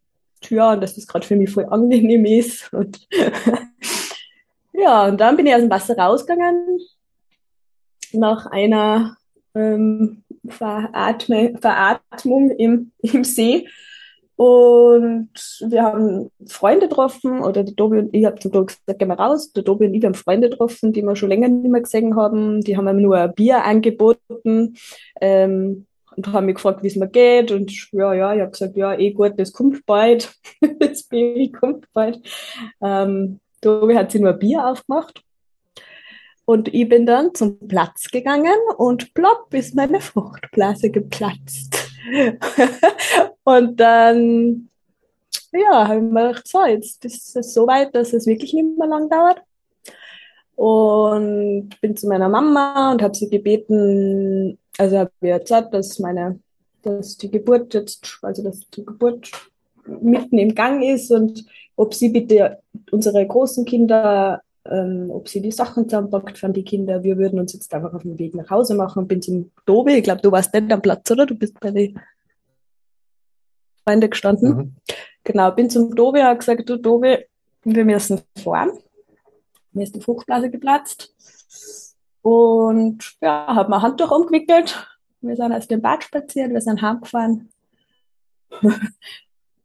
[0.50, 2.72] ja, und dass das gerade für mich voll angenehm ist.
[2.72, 3.08] Und
[4.74, 6.80] ja, und dann bin ich aus dem Wasser rausgegangen
[8.14, 9.18] nach einer
[9.56, 13.68] ähm, Veratme, Veratmung im, im See
[14.38, 15.32] und
[15.68, 19.20] wir haben Freunde getroffen, oder der Tobi und ich habe zum Tobi gesagt, gehen wir
[19.20, 19.52] raus.
[19.52, 22.62] Der Tobi und ich haben Freunde getroffen, die wir schon länger nicht mehr gesehen haben.
[22.62, 24.78] Die haben mir nur ein Bier angeboten
[25.20, 27.52] ähm, und haben mich gefragt, wie es mir geht.
[27.52, 30.32] Und ja, ja, ich habe gesagt, ja, eh gut, das kommt bald.
[30.80, 32.22] das Baby kommt bald.
[32.80, 35.24] Ähm, Tobi hat sich nur ein Bier aufgemacht.
[36.46, 41.90] Und ich bin dann zum Platz gegangen und plopp ist meine Fruchtblase geplatzt.
[43.48, 44.68] und dann
[45.54, 48.78] ja, habe ich mir gedacht, so, jetzt ist es so weit, dass es wirklich nicht
[48.78, 49.42] mehr lang dauert.
[50.58, 56.42] Und bin zu meiner Mama und habe sie gebeten, also habe ihr erzählt, dass meine,
[56.82, 59.32] dass die Geburt jetzt, also dass die Geburt
[59.86, 61.46] mitten im Gang ist und
[61.78, 62.58] ob sie bitte
[62.92, 67.02] unsere großen Kinder, ähm, ob sie die Sachen zusammenpackt von die Kinder.
[67.02, 69.08] Wir würden uns jetzt einfach auf den Weg nach Hause machen.
[69.08, 69.94] Bin zum Dobe.
[69.94, 71.26] Ich glaube, du warst nicht am Platz, oder?
[71.26, 71.98] Du bist bei den
[73.88, 74.50] Freunden gestanden.
[74.50, 74.76] Mhm.
[75.24, 77.26] Genau, bin zum Dobe, habe gesagt, du Dobe,
[77.64, 78.72] wir müssen fahren.
[79.72, 81.14] Mir ist die Fruchtblase geplatzt.
[82.22, 84.86] Und ja, habe mein Handtuch umgewickelt.
[85.22, 87.50] Wir sind aus dem Bad spaziert, wir sind heimgefahren.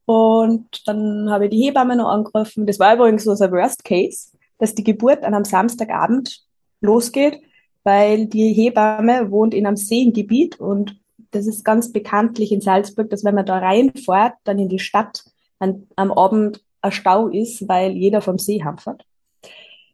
[0.05, 2.67] Und dann habe ich die Hebamme noch angerufen.
[2.67, 6.45] Das war übrigens so ein Worst Case, dass die Geburt an einem Samstagabend
[6.81, 7.41] losgeht,
[7.85, 11.02] weil die Hebamme wohnt in einem Seengebiet und
[11.33, 15.25] das ist ganz bekanntlich in Salzburg, dass wenn man da reinfährt, dann in die Stadt
[15.59, 19.05] an, am Abend ein Stau ist, weil jeder vom See heimfährt.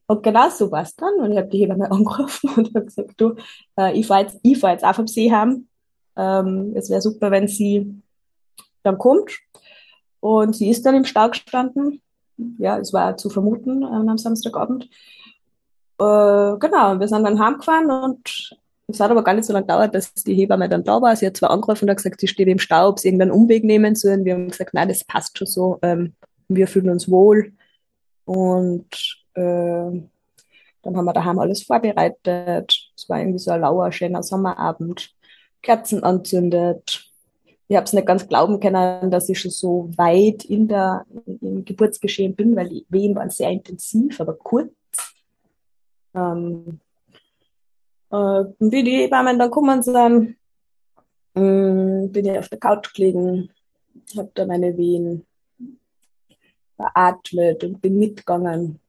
[0.06, 1.14] Und genau so war es dann.
[1.20, 3.34] Und ich habe die Hebamme angerufen und habe gesagt, du,
[3.78, 5.68] äh, ich fahre jetzt, ich fahr jetzt auch vom See heim.
[6.16, 8.02] Ähm, es wäre super, wenn sie
[8.82, 9.30] dann kommt.
[10.20, 12.00] Und sie ist dann im Stau gestanden.
[12.58, 14.84] Ja, es war zu vermuten ähm, am Samstagabend.
[15.98, 18.56] Äh, genau, wir sind dann heimgefahren und
[18.88, 21.14] es hat aber gar nicht so lange gedauert, dass die Hebamme dann da war.
[21.14, 23.64] Sie hat zwar angerufen und hat gesagt, sie steht im Stau, ob sie irgendeinen Umweg
[23.64, 24.24] nehmen sollen.
[24.24, 25.78] Wir haben gesagt, nein, das passt schon so.
[25.82, 26.14] Ähm,
[26.48, 27.52] wir fühlen uns wohl.
[28.24, 28.86] Und
[29.34, 32.90] äh, dann haben wir daheim alles vorbereitet.
[32.96, 35.10] Es war irgendwie so ein lauer, schöner Sommerabend.
[35.60, 37.08] Kerzen anzündet,
[37.70, 41.04] ich habe es nicht ganz glauben können, dass ich schon so weit in der,
[41.42, 44.72] im Geburtsgeschehen bin, weil die Wehen waren sehr intensiv, aber kurz.
[46.14, 46.80] Ähm,
[48.10, 50.36] äh, wie die Hebammen dann gekommen sind,
[51.34, 53.50] äh, bin ich auf der Couch gelegen,
[54.16, 55.26] habe da meine Wehen
[56.76, 58.80] beatmet und bin mitgegangen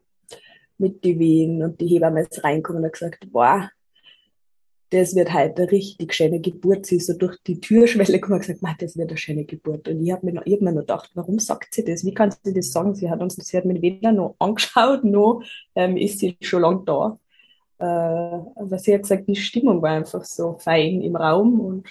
[0.78, 3.70] mit den Wehen und die Hebamme ist reingekommen und hat gesagt, boah,
[4.92, 6.86] das wird halt eine richtig schöne Geburt.
[6.86, 9.88] Sie ist so durch die Türschwelle gekommen und gesagt, das wird eine schöne Geburt.
[9.88, 12.04] Und ich habe mir, hab mir noch gedacht, warum sagt sie das?
[12.06, 12.96] Wie kann sie das sagen?
[12.96, 15.44] Sie hat uns, sie hat mich weder noch angeschaut, noch
[15.76, 17.20] ähm, ist sie schon lange da.
[17.80, 21.88] Äh, aber sie hat gesagt, die Stimmung war einfach so fein im Raum und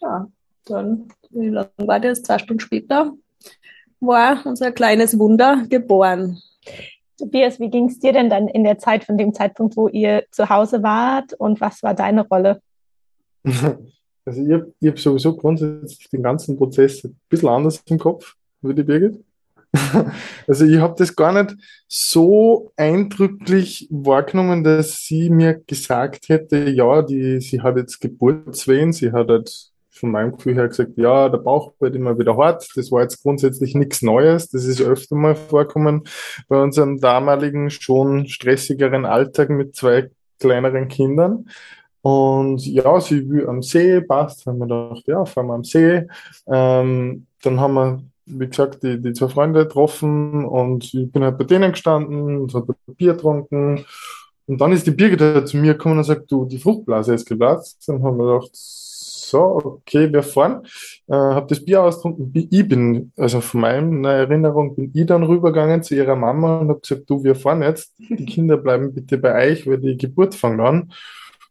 [0.00, 0.28] ja,
[0.66, 2.22] dann, wie lange war das?
[2.22, 3.12] Zwei Stunden später
[4.00, 6.40] war unser kleines Wunder geboren.
[7.18, 10.24] Tobias, wie ging es dir denn dann in der Zeit von dem Zeitpunkt, wo ihr
[10.30, 12.62] zu Hause wart und was war deine Rolle?
[14.26, 18.74] Also ich habe hab sowieso grundsätzlich den ganzen Prozess ein bisschen anders im Kopf wie
[18.74, 19.24] die Birgit.
[20.46, 21.56] Also ich habe das gar nicht
[21.86, 29.12] so eindrücklich wahrgenommen, dass sie mir gesagt hätte, ja, die, sie hat jetzt Geburtswehen, sie
[29.12, 32.68] hat halt von meinem Gefühl her gesagt, ja, der Bauch wird immer wieder hart.
[32.74, 34.48] Das war jetzt grundsätzlich nichts Neues.
[34.48, 36.04] Das ist öfter mal vorkommen
[36.48, 41.46] bei unserem damaligen schon stressigeren Alltag mit zwei kleineren Kindern.
[42.02, 46.06] Und ja, sie will am See, passt, haben wir gedacht, ja, fahren wir am See.
[46.46, 48.02] Ähm, dann haben wir,
[48.38, 52.54] wie gesagt, die, die zwei Freunde getroffen und ich bin halt bei denen gestanden und
[52.54, 53.84] habe Bier getrunken.
[54.46, 57.88] Und dann ist die Birgit zu mir gekommen und sagt, du, die Fruchtblase ist geplatzt.
[57.88, 58.50] Dann haben wir gedacht,
[59.30, 60.66] so, okay, wir fahren.
[61.06, 62.32] Äh, habe das Bier ausgetrunken.
[62.34, 66.80] Ich bin, also von meiner Erinnerung, bin ich dann rübergegangen zu ihrer Mama und habe
[66.80, 67.94] gesagt, du, wir fahren jetzt.
[67.98, 70.92] Die Kinder bleiben bitte bei euch, weil die Geburt fängt an.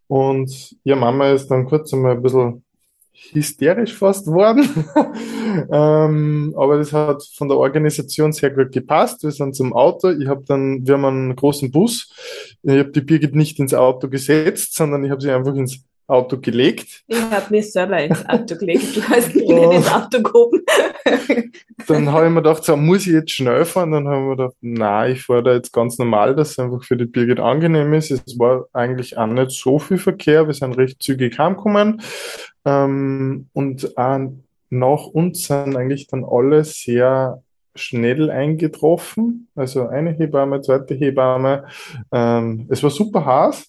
[0.07, 2.63] Und ihre Mama ist dann kurz einmal ein bisschen
[3.31, 4.67] hysterisch fast worden.
[5.71, 9.23] ähm, aber das hat von der Organisation sehr gut gepasst.
[9.23, 10.09] Wir sind zum Auto.
[10.09, 12.11] Ich habe dann, wir haben einen großen Bus.
[12.63, 16.37] Ich habe die Birgit nicht ins Auto gesetzt, sondern ich habe sie einfach ins Auto
[16.39, 17.03] gelegt.
[17.07, 20.63] Ich habe mich selber ins Auto gelegt, du hast mich nicht ins Auto gehoben.
[21.87, 23.91] dann habe ich mir gedacht, so, muss ich jetzt schnell fahren?
[23.91, 26.83] Dann habe ich mir gedacht, nein, ich fahre da jetzt ganz normal, dass es einfach
[26.83, 28.09] für die Birgit angenehm ist.
[28.09, 32.01] Es war eigentlich auch nicht so viel Verkehr, wir sind recht zügig heimgekommen.
[32.69, 34.19] Ähm, und auch
[34.69, 37.41] nach uns sind eigentlich dann alle sehr
[37.75, 39.47] schnell eingetroffen.
[39.55, 41.65] Also eine Hebamme, zweite Hebamme.
[42.11, 43.65] Ähm, es war super heiß.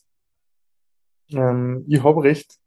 [1.33, 2.59] Ähm, ich habe recht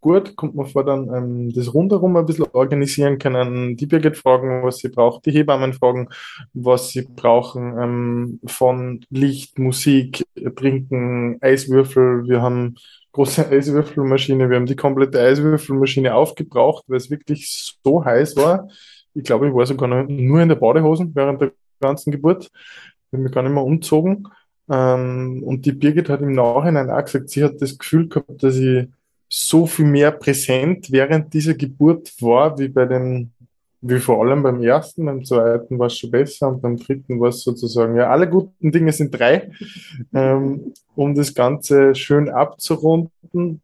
[0.00, 3.76] gut, kommt man vor, dann ähm, das rundherum ein bisschen organisieren können.
[3.76, 6.08] Die Birgit fragen, was sie braucht, die Hebammen fragen,
[6.54, 10.24] was sie brauchen, ähm, von Licht, Musik,
[10.56, 12.26] Trinken, Eiswürfel.
[12.28, 12.76] Wir haben
[13.12, 18.68] große Eiswürfelmaschine, wir haben die komplette Eiswürfelmaschine aufgebraucht, weil es wirklich so heiß war.
[19.14, 22.44] Ich glaube, ich war sogar nur in der Badehosen während der ganzen Geburt.
[22.44, 24.28] Ich habe mich gar nicht mehr umzogen.
[24.70, 28.56] Ähm, und die Birgit hat im Nachhinein auch gesagt, sie hat das Gefühl gehabt, dass
[28.56, 28.88] ich
[29.28, 33.32] so viel mehr präsent während dieser Geburt war, wie bei den
[33.82, 37.30] wie vor allem beim ersten, beim zweiten war es schon besser und beim dritten war
[37.30, 39.50] es sozusagen, ja, alle guten Dinge sind drei,
[40.14, 43.62] ähm, um das Ganze schön abzurunden.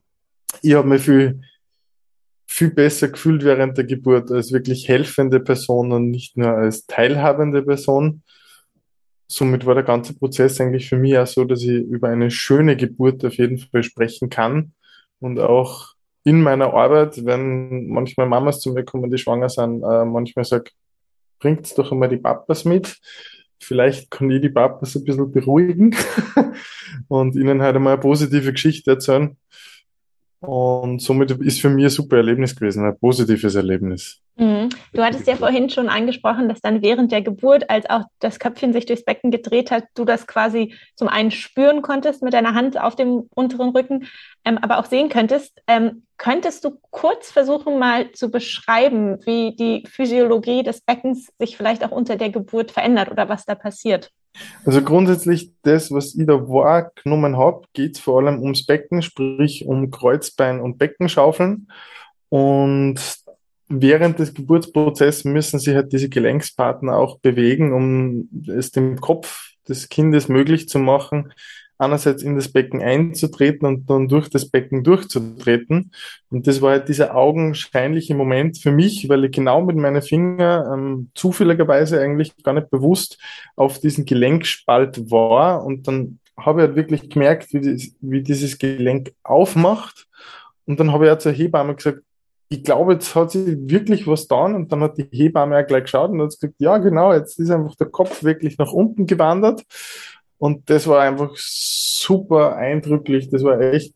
[0.62, 1.42] Ich habe mich viel,
[2.46, 7.62] viel besser gefühlt während der Geburt als wirklich helfende Person und nicht nur als teilhabende
[7.62, 8.22] Person.
[9.28, 12.76] Somit war der ganze Prozess eigentlich für mich auch so, dass ich über eine schöne
[12.76, 14.72] Geburt auf jeden Fall sprechen kann
[15.18, 15.95] und auch
[16.26, 20.72] in meiner Arbeit, wenn manchmal Mamas zu mir kommen, die schwanger sind, äh, manchmal sag,
[21.38, 22.98] bringt's doch einmal die Papas mit.
[23.60, 25.94] Vielleicht kann ich die Papas ein bisschen beruhigen
[27.08, 29.36] und ihnen halt einmal eine positive Geschichte erzählen.
[30.40, 34.20] Und somit ist für mich ein super Erlebnis gewesen, ein positives Erlebnis.
[34.36, 34.68] Mhm.
[34.92, 38.74] Du hattest ja vorhin schon angesprochen, dass dann während der Geburt, als auch das Köpfchen
[38.74, 42.78] sich durchs Becken gedreht hat, du das quasi zum einen spüren konntest mit deiner Hand
[42.78, 44.06] auf dem unteren Rücken,
[44.44, 45.62] ähm, aber auch sehen könntest.
[45.66, 51.82] Ähm, könntest du kurz versuchen, mal zu beschreiben, wie die Physiologie des Beckens sich vielleicht
[51.82, 54.10] auch unter der Geburt verändert oder was da passiert?
[54.64, 59.90] Also grundsätzlich das, was ich da wahrgenommen habe, geht vor allem ums Becken, sprich um
[59.90, 61.68] Kreuzbein und Beckenschaufeln.
[62.28, 63.00] Und
[63.68, 69.88] während des Geburtsprozesses müssen sich halt diese Gelenkspartner auch bewegen, um es dem Kopf des
[69.88, 71.32] Kindes möglich zu machen,
[71.78, 75.92] einerseits in das Becken einzutreten und dann durch das Becken durchzutreten.
[76.30, 80.72] Und das war halt dieser augenscheinliche Moment für mich, weil ich genau mit meinen Fingern
[80.72, 83.18] ähm, zufälligerweise eigentlich gar nicht bewusst
[83.56, 85.64] auf diesen Gelenkspalt war.
[85.64, 90.06] Und dann habe ich halt wirklich gemerkt, wie, das, wie dieses Gelenk aufmacht.
[90.66, 92.00] Und dann habe ich auch zur Hebamme gesagt,
[92.48, 95.84] ich glaube, jetzt hat sie wirklich was getan und dann hat die Hebamme auch gleich
[95.84, 99.64] geschaut und hat gesagt, ja genau, jetzt ist einfach der Kopf wirklich nach unten gewandert
[100.38, 103.94] und das war einfach super eindrücklich, das war echt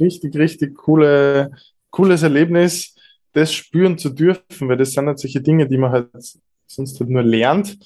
[0.00, 1.50] richtig, richtig coole,
[1.90, 2.94] cooles Erlebnis,
[3.32, 6.08] das spüren zu dürfen, weil das sind halt solche Dinge, die man halt
[6.66, 7.78] sonst halt nur lernt,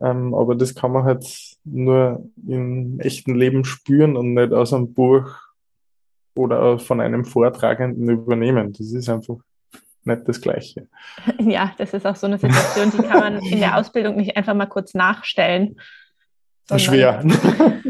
[0.00, 1.24] ähm, aber das kann man halt
[1.64, 5.30] nur im echten Leben spüren und nicht aus einem Buch
[6.34, 8.72] oder von einem Vortragenden übernehmen.
[8.72, 9.36] Das ist einfach
[10.04, 10.88] nicht das Gleiche.
[11.38, 14.54] Ja, das ist auch so eine Situation, die kann man in der Ausbildung nicht einfach
[14.54, 15.76] mal kurz nachstellen.
[16.78, 17.24] Schwer.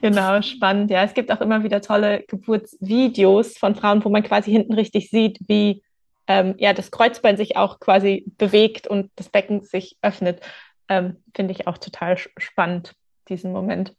[0.00, 0.90] genau, spannend.
[0.90, 5.10] Ja, es gibt auch immer wieder tolle Geburtsvideos von Frauen, wo man quasi hinten richtig
[5.10, 5.82] sieht, wie
[6.26, 10.40] ähm, ja, das Kreuzbein sich auch quasi bewegt und das Becken sich öffnet.
[10.88, 12.94] Ähm, Finde ich auch total spannend,
[13.28, 13.94] diesen Moment.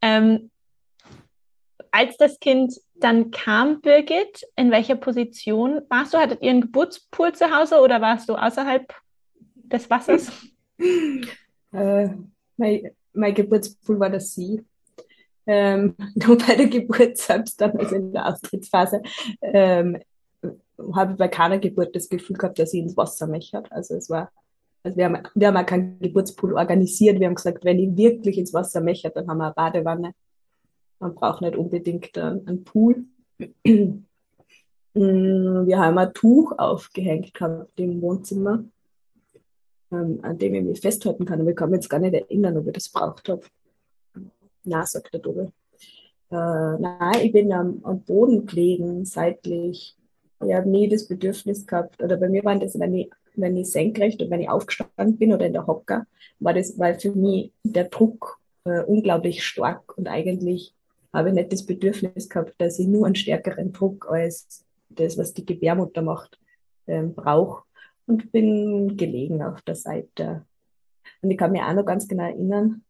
[0.00, 0.50] Ähm,
[1.92, 6.18] als das Kind dann kam, Birgit, in welcher Position warst du?
[6.18, 8.92] Hattet ihr einen Geburtspool zu Hause oder warst du außerhalb
[9.54, 10.32] des Wassers?
[11.74, 12.10] Äh,
[12.56, 14.62] mein, mein Geburtspool war der See.
[15.46, 19.02] Ähm, nur bei der Geburt selbst, dann also in der Austrittsphase,
[19.42, 19.98] ähm,
[20.94, 23.70] habe ich bei keiner Geburt das Gefühl gehabt, dass sie ins Wasser mechert.
[23.70, 24.30] Also es war,
[24.82, 27.20] also wir haben, wir haben auch keinen Geburtspool organisiert.
[27.20, 30.14] Wir haben gesagt, wenn ich wirklich ins Wasser mechert, dann haben wir eine Badewanne
[31.02, 33.04] man braucht nicht unbedingt einen Pool.
[34.94, 38.62] Mm, wir haben ein Tuch aufgehängt gehabt im Wohnzimmer,
[39.92, 41.40] ähm, an dem ich mich festhalten kann.
[41.40, 43.42] Aber ich kann mich jetzt gar nicht erinnern, ob ich das braucht habe.
[44.64, 45.52] Na, sagt der Dobe.
[46.30, 49.96] Äh, nein, ich bin am, am Boden gelegen, seitlich.
[50.44, 53.70] Ich habe nie das Bedürfnis gehabt, oder bei mir war das, wenn ich, wenn ich
[53.70, 56.06] senkrecht und wenn ich aufgestanden bin oder in der Hocker,
[56.40, 60.74] war das, weil für mich der Druck äh, unglaublich stark und eigentlich
[61.12, 65.34] habe ich nicht das Bedürfnis gehabt, dass ich nur einen stärkeren Druck als das, was
[65.34, 66.38] die Gebärmutter macht,
[66.86, 67.64] ähm, brauche.
[68.06, 70.44] Und bin gelegen auf der Seite.
[71.22, 72.82] Und ich kann mich auch noch ganz genau erinnern,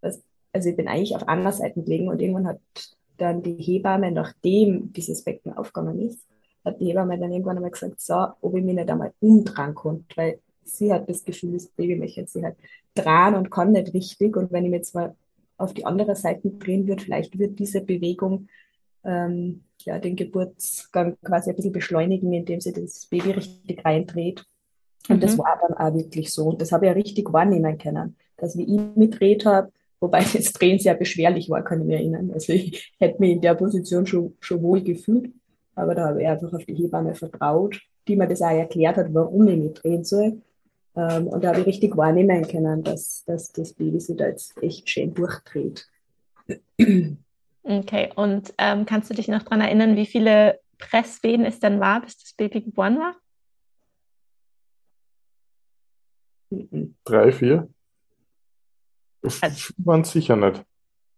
[0.00, 2.60] dass, also ich bin eigentlich auf einer Seite gelegen und irgendwann hat
[3.16, 6.26] dann die Hebamme, nachdem dieses Becken aufgegangen ist,
[6.64, 10.16] hat die Hebamme dann irgendwann einmal gesagt, so, ob ich mich nicht einmal umdrehen konnte,
[10.16, 12.56] weil sie hat das Gefühl, das Baby möchte sie halt
[12.94, 14.36] dran und kann nicht richtig.
[14.36, 15.16] Und wenn ich mir jetzt mal
[15.58, 17.02] auf die andere Seite drehen wird.
[17.02, 18.48] Vielleicht wird diese Bewegung
[19.04, 24.44] ähm, ja, den Geburtsgang quasi ein bisschen beschleunigen, indem sie das Baby richtig reindreht.
[25.08, 25.20] Und mhm.
[25.20, 26.48] das war dann auch wirklich so.
[26.48, 29.70] Und das habe ich ja richtig wahrnehmen können, dass wie ich mitdreht habe,
[30.00, 32.30] wobei das Drehen sehr beschwerlich war, kann ich mir erinnern.
[32.32, 35.30] Also ich hätte mich in der Position schon, schon wohl gefühlt,
[35.74, 39.12] aber da habe ich einfach auf die Hebamme vertraut, die mir das auch erklärt hat,
[39.12, 40.40] warum ich mich drehen soll.
[40.96, 44.60] Ähm, und da habe ich richtig wahrnehmen können, dass, dass das Baby sich da jetzt
[44.62, 45.86] echt schön durchdreht.
[47.62, 52.00] Okay, und ähm, kannst du dich noch daran erinnern, wie viele Presswehen es dann war,
[52.00, 53.14] bis das Baby geboren war?
[57.04, 57.68] Drei, vier?
[59.22, 60.64] Also, waren sicher nicht.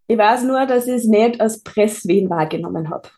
[0.06, 3.08] Ich weiß nur, dass ich es nicht als Presswehen wahrgenommen habe.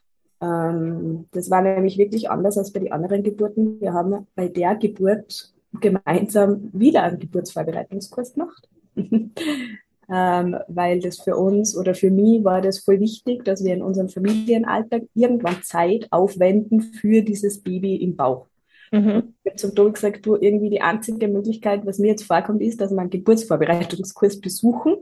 [0.42, 3.80] Ähm, das war nämlich wirklich anders als bei den anderen Geburten.
[3.80, 8.68] Wir haben bei der Geburt gemeinsam wieder einen Geburtsvorbereitungskurs gemacht.
[8.96, 13.82] ähm, weil das für uns oder für mich war das voll wichtig, dass wir in
[13.82, 18.46] unserem Familienalltag irgendwann Zeit aufwenden für dieses Baby im Bauch.
[18.92, 19.34] Mhm.
[19.42, 22.80] Ich habe zum Tobi gesagt, du, irgendwie die einzige Möglichkeit, was mir jetzt vorkommt, ist,
[22.80, 24.96] dass wir einen Geburtsvorbereitungskurs besuchen,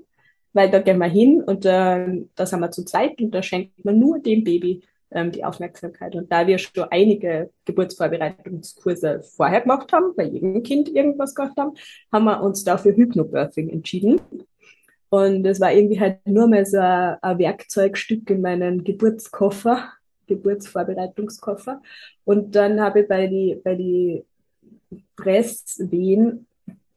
[0.53, 3.84] weil da gehen wir hin und äh, da sind wir zu zweit und da schenkt
[3.84, 6.14] man nur dem Baby ähm, die Aufmerksamkeit.
[6.14, 11.72] Und da wir schon einige Geburtsvorbereitungskurse vorher gemacht haben, bei jedem Kind irgendwas gemacht haben,
[12.12, 14.20] haben wir uns dafür Hypnobirthing entschieden.
[15.09, 19.88] Und es war irgendwie halt nur mal so ein, ein Werkzeugstück in meinen Geburtskoffer,
[20.31, 21.83] Geburtsvorbereitungskoffer.
[22.24, 24.24] Und dann habe ich bei die, bei die
[25.16, 26.47] Presswehen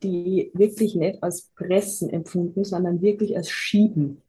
[0.03, 4.21] die wirklich nicht als Pressen empfunden, sondern wirklich als Schieben.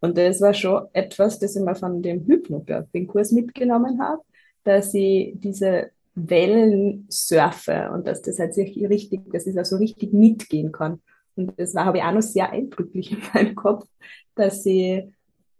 [0.00, 4.22] Und das war schon etwas, das ich mir von dem Hypnobirthing-Kurs mitgenommen habe,
[4.64, 9.76] dass ich diese Wellen surfe und dass das halt sich richtig, dass ich da so
[9.76, 11.00] richtig mitgehen kann.
[11.36, 13.86] Und das war, habe ich auch noch sehr eindrücklich in meinem Kopf,
[14.34, 15.04] dass ich,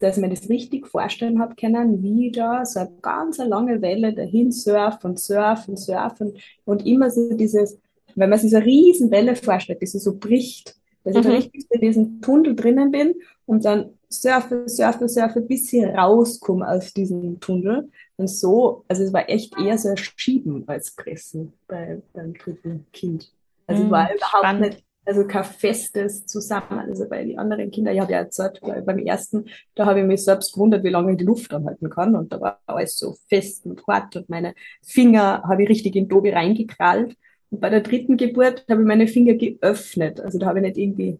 [0.02, 4.50] dass mir das richtig vorstellen habe können, wie da so eine ganz lange Welle dahin
[4.50, 7.78] surft und surft und surft und, und immer so dieses,
[8.16, 10.74] wenn man sich so eine riesen Welle vorstellt, die so bricht,
[11.04, 11.20] dass mhm.
[11.20, 11.36] ich da mhm.
[11.36, 13.14] richtig in diesem Tunnel drinnen bin
[13.46, 17.88] und dann surfe, surfe, surfe, bis ich rauskomme aus diesem Tunnel.
[18.16, 22.86] Und so, also es war echt eher so ein Schieben als Pressen bei, beim dritten
[22.92, 23.32] Kind.
[23.66, 24.74] Also mhm, war überhaupt spannend.
[24.74, 26.78] nicht also kein festes Zusammen.
[26.78, 30.24] Also bei den anderen Kindern, ich habe ja erzählt, beim ersten, da habe ich mich
[30.24, 32.14] selbst gewundert, wie lange ich die Luft anhalten kann.
[32.14, 36.08] Und da war alles so fest und hart und meine Finger habe ich richtig in
[36.08, 37.16] Tobi reingekrallt.
[37.50, 40.20] Und bei der dritten Geburt habe ich meine Finger geöffnet.
[40.20, 41.18] Also da habe ich nicht irgendwie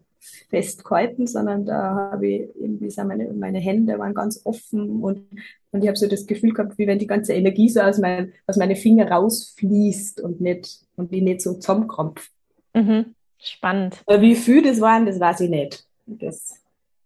[0.49, 5.27] festgehalten, sondern da habe ich irgendwie so meine, meine Hände waren ganz offen und,
[5.71, 8.31] und ich habe so das Gefühl gehabt, wie wenn die ganze Energie so aus, mein,
[8.47, 12.31] aus meine Finger rausfließt und nicht, und die nicht so zusammenkrampft.
[12.73, 13.15] Mhm.
[13.43, 14.01] Spannend.
[14.07, 15.85] Wie viel das waren, das weiß ich nicht.
[16.05, 16.53] Das,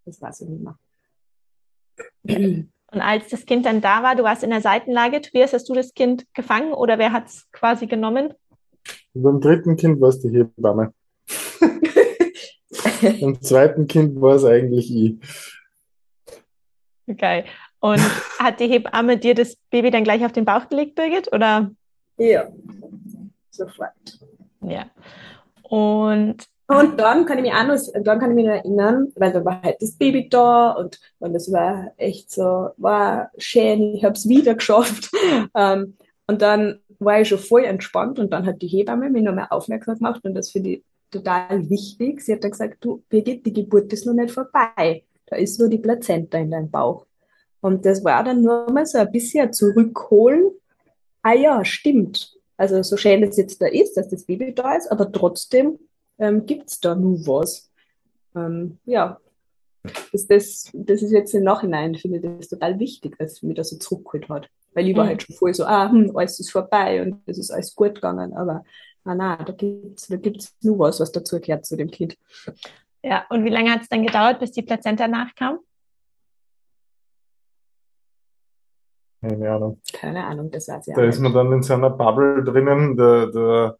[0.05, 0.77] das weiß ich nicht mehr.
[2.91, 5.73] Und als das Kind dann da war, du warst in der Seitenlage, Tobias, hast du
[5.73, 8.33] das Kind gefangen oder wer hat es quasi genommen?
[9.13, 10.93] Beim dritten Kind war es die Hebamme.
[13.01, 15.17] Beim zweiten Kind war es eigentlich ich.
[17.07, 17.45] Okay.
[17.79, 17.99] Und
[18.39, 21.33] hat die Hebamme dir das Baby dann gleich auf den Bauch gelegt, Birgit?
[21.33, 21.71] Oder?
[22.17, 22.47] Ja,
[23.49, 24.19] sofort.
[24.61, 24.85] Ja.
[25.69, 29.31] Und und dann kann ich mich auch noch, dann kann ich mich noch erinnern, weil
[29.31, 34.03] da war halt das Baby da und, und das war echt so, war schön, ich
[34.03, 35.09] habe es wieder geschafft.
[35.55, 35.95] Ähm,
[36.27, 39.95] und dann war ich schon voll entspannt und dann hat die Hebamme mich nochmal aufmerksam
[39.95, 42.21] gemacht und das finde ich total wichtig.
[42.21, 45.03] Sie hat dann gesagt, du, Birgit, die Geburt ist noch nicht vorbei.
[45.25, 47.05] Da ist nur die Plazenta in deinem Bauch.
[47.61, 50.51] Und das war dann nur mal so ein bisschen zurückholen.
[51.21, 52.36] Ah ja, stimmt.
[52.57, 55.79] Also so schön es jetzt da ist, dass das Baby da ist, aber trotzdem
[56.17, 57.69] ähm, gibt es da nur was.
[58.35, 59.19] Ähm, ja,
[60.11, 63.69] das, das, das ist jetzt im Nachhinein, finde ich das total wichtig, dass mich das
[63.69, 64.49] so zurückgeholt hat.
[64.73, 65.09] Weil ich war mhm.
[65.09, 68.33] halt schon voll so, ah, hm, alles ist vorbei und es ist alles gut gegangen,
[68.33, 68.63] aber
[69.05, 72.17] ah, nein, da gibt es da gibt's nur was, was dazu gehört zu dem Kind.
[73.03, 75.59] Ja, und wie lange hat es dann gedauert, bis die Plazenta nachkam?
[79.21, 79.79] Keine Ahnung.
[79.93, 83.75] Keine Ahnung, das weiß ich Da ist man dann in seiner Bubble drinnen, da, da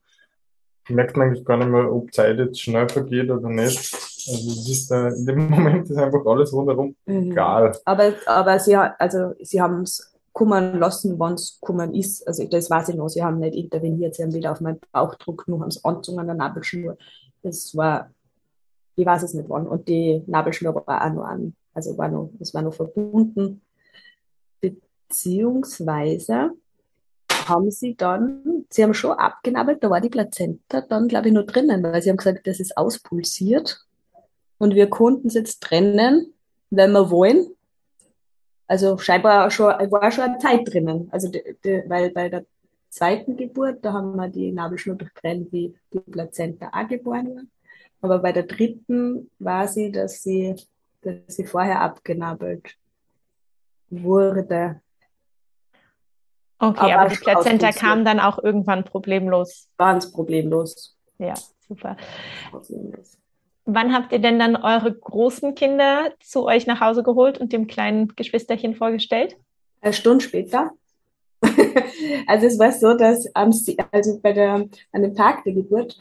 [0.89, 3.77] merkt man eigentlich gar nicht mehr, ob Zeit jetzt schnell vergeht oder nicht.
[3.77, 7.31] Also es ist äh, in dem Moment ist einfach alles rundherum mhm.
[7.31, 7.77] egal.
[7.85, 12.27] Aber, aber sie, also, sie haben es kommen lassen, wann es kommen ist.
[12.27, 15.47] Also das weiß ich noch, sie haben nicht interveniert, sie haben wieder auf meinen Bauchdruck,
[15.47, 16.97] nur haben es angezogen an der Nabelschnur.
[17.41, 18.11] Das war,
[18.95, 19.67] ich weiß es nicht wann.
[19.67, 23.61] Und die Nabelschnur war auch noch an, also war noch, es war noch verbunden
[25.07, 26.51] beziehungsweise
[27.29, 31.45] haben sie dann, sie haben schon abgenabelt, da war die Plazenta dann, glaube ich, nur
[31.45, 33.85] drinnen, weil sie haben gesagt, das ist auspulsiert
[34.57, 36.33] und wir konnten es jetzt trennen,
[36.69, 37.47] wenn wir wollen.
[38.67, 41.07] Also scheinbar schon, war schon eine Zeit drinnen.
[41.11, 42.45] Also die, die, weil bei der
[42.89, 47.43] zweiten Geburt, da haben wir die Nabelschnur durchtrennt, wie die Plazenta auch geboren war.
[48.01, 50.55] Aber bei der dritten war sie, dass sie,
[51.01, 52.75] dass sie vorher abgenabelt
[53.89, 54.81] wurde.
[56.59, 59.69] Okay, aber, aber die Plazenta kam dann auch irgendwann problemlos.
[59.77, 60.97] Ganz problemlos.
[61.19, 61.35] Ja,
[61.67, 61.97] super.
[63.65, 67.67] Wann habt ihr denn dann eure großen Kinder zu euch nach Hause geholt und dem
[67.67, 69.35] kleinen Geschwisterchen vorgestellt?
[69.81, 70.71] Eine Stunde später.
[72.27, 75.97] also es war so, dass am See, also bei der, an dem Tag der Geburt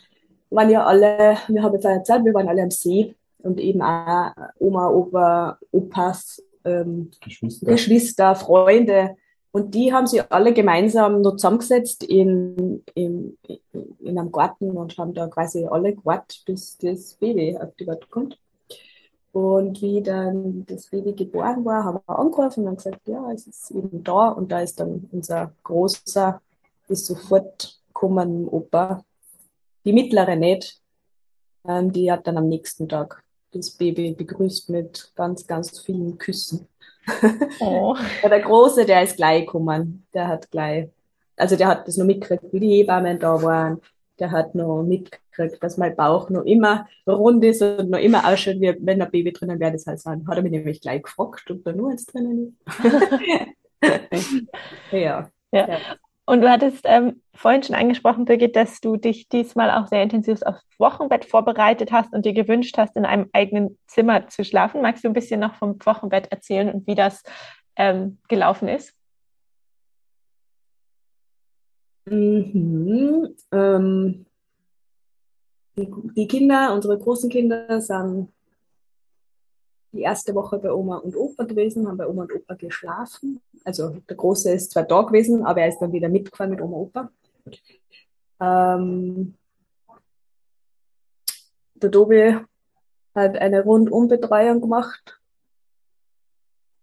[0.48, 4.32] waren ja alle, wir haben jetzt erzählt, wir waren alle am See und eben auch
[4.58, 7.66] Oma, Opa, Opas, ähm, Geschwister.
[7.66, 9.16] Geschwister, Freunde
[9.56, 13.38] Und die haben sich alle gemeinsam noch zusammengesetzt in, in,
[13.72, 18.10] in einem Garten und haben da quasi alle gewartet, bis das Baby auf die Welt
[18.10, 18.38] kommt.
[19.32, 23.70] Und wie dann das Baby geboren war, haben wir angerufen und gesagt, ja, es ist
[23.70, 24.28] eben da.
[24.28, 26.38] Und da ist dann unser Großer,
[26.88, 29.06] ist sofort gekommen, Opa.
[29.86, 30.82] Die mittlere nicht.
[31.66, 36.68] Ähm, die hat dann am nächsten Tag das Baby begrüßt mit ganz, ganz vielen Küssen.
[37.60, 37.96] Oh.
[38.22, 40.06] der Große, der ist gleich gekommen.
[40.14, 40.88] Der hat gleich,
[41.36, 43.80] also der hat das noch mitgekriegt, wie die Hebammen da waren.
[44.18, 48.60] Der hat noch mitgekriegt, dass mein Bauch noch immer rund ist und noch immer ausschaut,
[48.60, 49.72] wie wenn ein Baby drinnen wäre.
[49.72, 52.82] Das heißt, hat er mich nämlich gleich gefragt, ob da nur eins drinnen ist.
[54.92, 55.30] ja.
[55.52, 55.68] ja.
[55.68, 55.78] ja.
[56.28, 60.42] Und du hattest ähm, vorhin schon angesprochen, Birgit, dass du dich diesmal auch sehr intensiv
[60.42, 64.82] aufs Wochenbett vorbereitet hast und dir gewünscht hast, in einem eigenen Zimmer zu schlafen.
[64.82, 67.22] Magst du ein bisschen noch vom Wochenbett erzählen und wie das
[67.76, 68.92] ähm, gelaufen ist?
[72.06, 74.26] Mhm, ähm,
[75.76, 78.32] die, die Kinder, unsere großen Kinder, sind
[79.96, 83.40] die erste Woche bei Oma und Opa gewesen, haben bei Oma und Opa geschlafen.
[83.64, 86.76] Also der Große ist zwar da gewesen, aber er ist dann wieder mitgefahren mit Oma
[86.76, 87.10] und Opa.
[88.40, 89.34] Ähm,
[91.74, 92.36] der Tobi
[93.14, 95.20] hat eine Rundumbetreuung gemacht.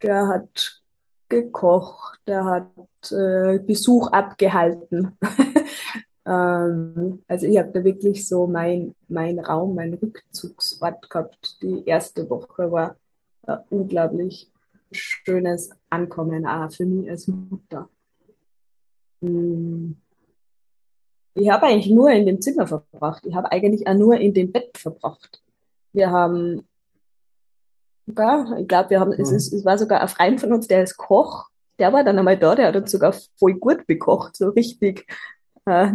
[0.02, 0.82] Der hat
[1.30, 5.18] gekocht, der hat äh, Besuch abgehalten.
[6.26, 11.62] ähm, also ich habe da wirklich so mein, mein Raum, mein Rückzugsort gehabt.
[11.62, 12.96] Die erste Woche war
[13.48, 14.52] äh, unglaublich
[14.92, 17.90] schönes Ankommen auch für mich als Mutter.
[19.22, 19.98] Hm.
[21.36, 23.26] Ich habe eigentlich nur in dem Zimmer verbracht.
[23.26, 25.42] Ich habe eigentlich auch nur in dem Bett verbracht.
[25.92, 26.68] Wir haben
[28.06, 29.22] sogar, ich glaube, wir haben, mhm.
[29.22, 31.50] es, ist, es war sogar ein Freund von uns, der ist Koch.
[31.80, 35.08] Der war dann einmal da, der hat uns sogar voll gut bekocht, so richtig.
[35.66, 35.94] Äh,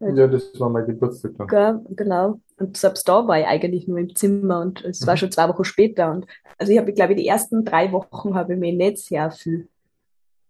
[0.00, 1.86] ja, das war mein Geburtstag dann.
[1.90, 2.40] Genau.
[2.56, 5.64] Und selbst da war ich eigentlich nur im Zimmer und es war schon zwei Wochen
[5.64, 6.10] später.
[6.10, 6.26] Und
[6.56, 9.68] also ich habe, glaube ich, die ersten drei Wochen habe ich mich nicht sehr viel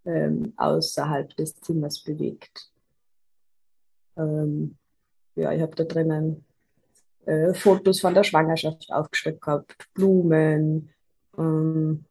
[0.04, 2.70] ähm, außerhalb des Zimmers bewegt.
[4.16, 4.76] Ähm,
[5.34, 6.44] ja, ich habe da drinnen
[7.26, 10.90] äh, Fotos von der Schwangerschaft aufgestellt gehabt, Blumen.
[11.36, 12.04] Ähm,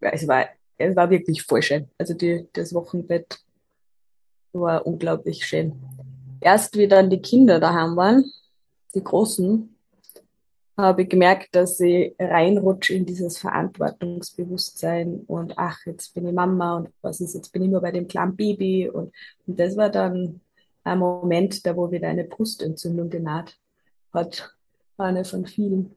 [0.00, 0.46] ja, es war,
[0.78, 1.88] es war wirklich voll schön.
[1.98, 3.40] Also die, das Wochenbett
[4.52, 5.74] war unglaublich schön.
[6.40, 8.30] Erst wie dann die Kinder daheim waren,
[8.94, 9.76] die Großen,
[10.76, 16.76] habe ich gemerkt, dass ich reinrutsche in dieses Verantwortungsbewusstsein und ach, jetzt bin ich Mama
[16.76, 19.12] und was ist, jetzt bin ich nur bei dem kleinen Baby und,
[19.46, 20.40] und das war dann
[20.84, 23.58] ein Moment, da wo wieder eine Brustentzündung genaht
[24.12, 24.54] hat,
[24.98, 25.96] eine von vielen.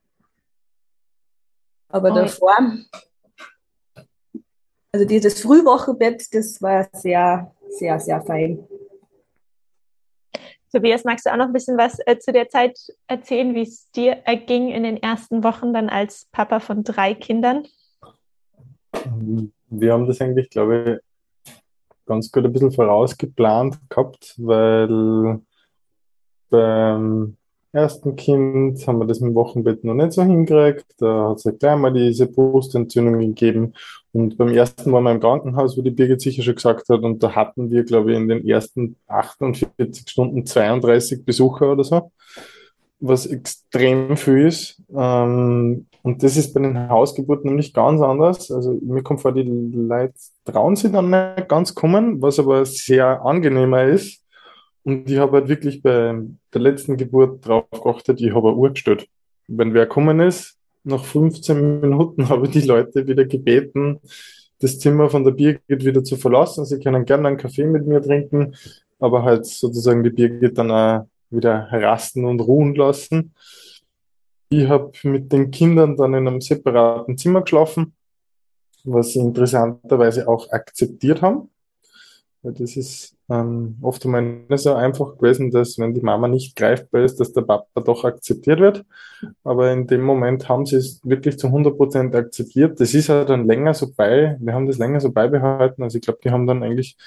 [1.90, 2.16] Aber oh.
[2.16, 2.58] davor,
[4.92, 8.66] also dieses Frühwochenbett, das war sehr, sehr, sehr fein.
[10.72, 13.90] Tobias, magst du auch noch ein bisschen was äh, zu der Zeit erzählen, wie es
[13.92, 17.66] dir erging in den ersten Wochen dann als Papa von drei Kindern?
[19.70, 21.02] Wir haben das eigentlich, glaube
[21.46, 21.54] ich,
[22.06, 25.42] ganz gut ein bisschen vorausgeplant gehabt, weil
[26.50, 27.38] beim
[27.72, 30.86] ersten Kind haben wir das mit dem Wochenbett noch nicht so hingekriegt.
[30.98, 33.74] Da hat es ja gleich mal diese Brustentzündung gegeben.
[34.12, 37.02] Und beim ersten wir im Krankenhaus, wie die Birgit sicher schon gesagt hat.
[37.02, 42.12] Und da hatten wir, glaube ich, in den ersten 48 Stunden 32 Besucher oder so.
[43.00, 44.82] Was extrem viel ist.
[44.96, 48.52] Ähm, und das ist bei den Hausgeburten nämlich ganz anders.
[48.52, 50.14] Also mir kommt vor, die Leute
[50.46, 54.24] trauen sich dann nicht ganz kommen, was aber sehr angenehmer ist
[54.84, 56.16] und ich habe halt wirklich bei
[56.54, 59.08] der letzten Geburt drauf geachtet, ich habe eine Uhr gestellt.
[59.48, 64.00] Wenn wer gekommen ist, nach 15 Minuten habe ich die Leute wieder gebeten,
[64.60, 66.66] das Zimmer von der Birgit wieder zu verlassen.
[66.66, 68.56] Sie können gerne einen Kaffee mit mir trinken,
[69.00, 73.34] aber halt sozusagen die Birgit dann auch wieder rasten und ruhen lassen.
[74.50, 77.94] Ich habe mit den Kindern dann in einem separaten Zimmer geschlafen,
[78.84, 81.50] was sie interessanterweise auch akzeptiert haben.
[82.42, 86.56] Weil das ist ähm, oft einmal nicht so einfach gewesen, dass wenn die Mama nicht
[86.56, 88.86] greifbar ist, dass der Papa doch akzeptiert wird.
[89.44, 92.80] Aber in dem Moment haben sie es wirklich zu 100 Prozent akzeptiert.
[92.80, 95.84] Das ist ja dann länger so bei, wir haben das länger so beibehalten.
[95.84, 96.98] Also ich glaube, die haben dann eigentlich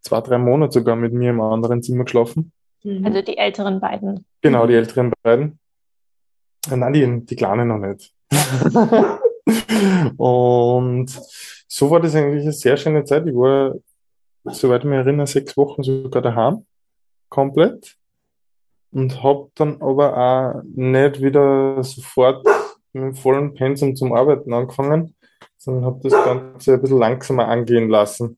[0.00, 2.52] zwei, drei Monate sogar mit mir im anderen Zimmer geschlafen.
[2.82, 3.06] Mhm.
[3.06, 4.24] Also die älteren beiden.
[4.40, 5.58] Genau, die älteren beiden.
[6.70, 8.12] Äh, nein, die, die Kleinen noch nicht.
[10.16, 11.08] und
[11.68, 13.26] so war das eigentlich eine sehr schöne Zeit.
[13.26, 13.74] Ich war
[14.52, 16.64] soweit ich mich erinnere, sechs Wochen sogar daheim.
[17.28, 17.96] Komplett.
[18.92, 22.44] Und habe dann aber auch nicht wieder sofort
[22.92, 25.14] mit dem vollen Pensum zum Arbeiten angefangen,
[25.56, 28.36] sondern habe das Ganze ein bisschen langsamer angehen lassen.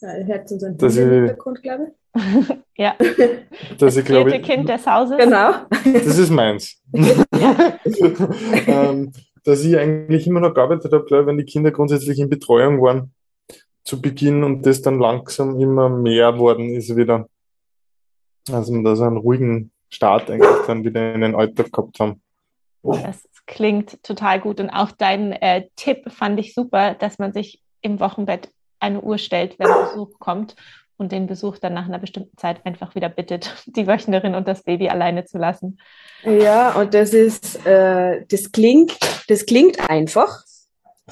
[0.00, 1.92] Ja, hört unseren Dass ich- Hintergrund, glaube
[2.76, 2.96] Ja,
[3.78, 5.16] dass ich glaube, Kind des Hauses.
[5.16, 5.24] ich.
[5.24, 5.52] Genau.
[5.84, 6.82] das ist meins.
[8.66, 9.12] ähm,
[9.44, 12.80] dass ich eigentlich immer noch gearbeitet habe, glaube ich, wenn die Kinder grundsätzlich in Betreuung
[12.82, 13.12] waren
[13.84, 17.28] zu Beginn und das dann langsam immer mehr worden ist wieder.
[18.50, 22.22] Also wir da so einen ruhigen Start eigentlich dann wieder in den Alltag gehabt haben.
[22.82, 24.60] Das klingt total gut.
[24.60, 29.18] Und auch dein äh, Tipp fand ich super, dass man sich im Wochenbett eine Uhr
[29.18, 30.56] stellt, wenn Besuch kommt
[30.96, 34.62] und den Besuch dann nach einer bestimmten Zeit einfach wieder bittet, die Wöchnerin und das
[34.62, 35.78] Baby alleine zu lassen.
[36.24, 38.96] Ja, und das ist, äh, das klingt,
[39.28, 40.44] das klingt einfach.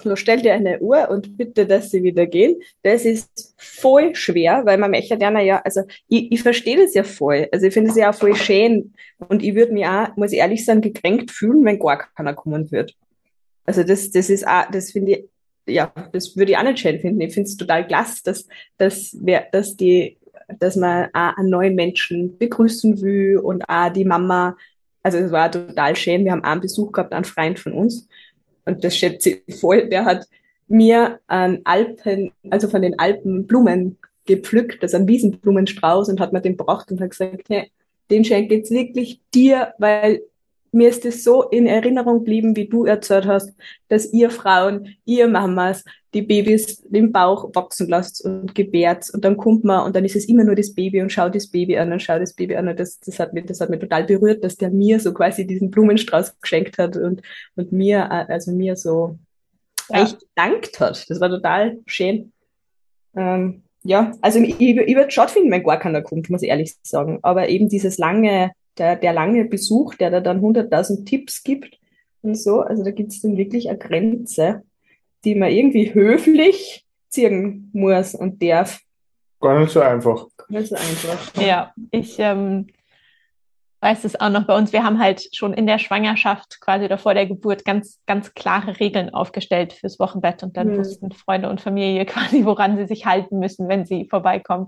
[0.03, 2.61] So stell dir eine Uhr und bitte, dass sie wieder gehen.
[2.83, 7.05] Das ist voll schwer, weil man möchte ja, ja, also ich, ich verstehe das ja
[7.05, 7.49] voll.
[7.53, 8.93] Also ich finde es ja auch voll schön.
[9.29, 12.71] Und ich würde mich auch, muss ich ehrlich sagen, gekränkt fühlen, wenn gar keiner kommen
[12.71, 12.95] wird.
[13.65, 15.25] Also das, das ist auch, das finde ich,
[15.67, 17.21] ja, das würde ich auch nicht schön finden.
[17.21, 18.47] Ich finde es total klasse, dass,
[18.79, 20.17] dass, wer, dass die,
[20.59, 24.57] dass man auch einen neuen Menschen begrüßen will und auch die Mama
[25.03, 26.25] also es war total schön.
[26.25, 28.07] Wir haben einen Besuch gehabt, einen Freund von uns.
[28.69, 29.89] Und das schätze ich voll.
[29.89, 30.29] Der hat
[30.69, 33.97] mir an Alpen, also von den Alpen Blumen
[34.27, 37.71] gepflückt, also einen Wiesenblumenstrauß und hat mir den gebracht und hat gesagt, hey,
[38.11, 40.21] den schenke ich jetzt wirklich dir, weil
[40.73, 43.53] mir ist es so in Erinnerung geblieben, wie du erzählt hast,
[43.89, 49.37] dass ihr Frauen, ihr Mamas die Babys im Bauch wachsen lasst und gebärt und dann
[49.37, 51.93] kommt man und dann ist es immer nur das Baby und schaut das Baby an
[51.93, 54.43] und schaut das Baby an und das, das hat mich, das hat mich total berührt,
[54.43, 57.23] dass der mir so quasi diesen Blumenstrauß geschenkt hat und,
[57.57, 59.19] und mir, also mir so
[59.91, 60.03] Ja.
[60.03, 61.05] echt gedankt hat.
[61.11, 62.33] Das war total schön.
[63.14, 66.49] Ähm, ja, also ich, ich würde es schade finden, wenn gar keiner kommt, muss ich
[66.49, 67.19] ehrlich sagen.
[67.23, 71.79] Aber eben dieses lange, der, der lange Besuch, der da dann 100.000 Tipps gibt
[72.22, 74.62] und so, also da gibt es dann wirklich eine Grenze,
[75.24, 78.81] die man irgendwie höflich ziehen muss und darf.
[79.41, 80.26] Gar nicht so einfach.
[80.49, 81.43] Nicht so einfach.
[81.43, 82.66] Ja, ich ähm,
[83.81, 84.72] weiß es auch noch bei uns.
[84.72, 88.81] Wir haben halt schon in der Schwangerschaft, quasi oder vor der Geburt, ganz, ganz klare
[88.81, 90.43] Regeln aufgestellt fürs Wochenbett.
[90.43, 90.79] Und dann Hm.
[90.79, 94.66] wussten Freunde und Familie quasi, woran sie sich halten müssen, wenn sie vorbeikommen.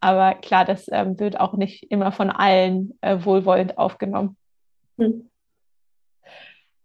[0.00, 4.36] Aber klar, das ähm, wird auch nicht immer von allen äh, wohlwollend aufgenommen.
[4.98, 5.30] Hm.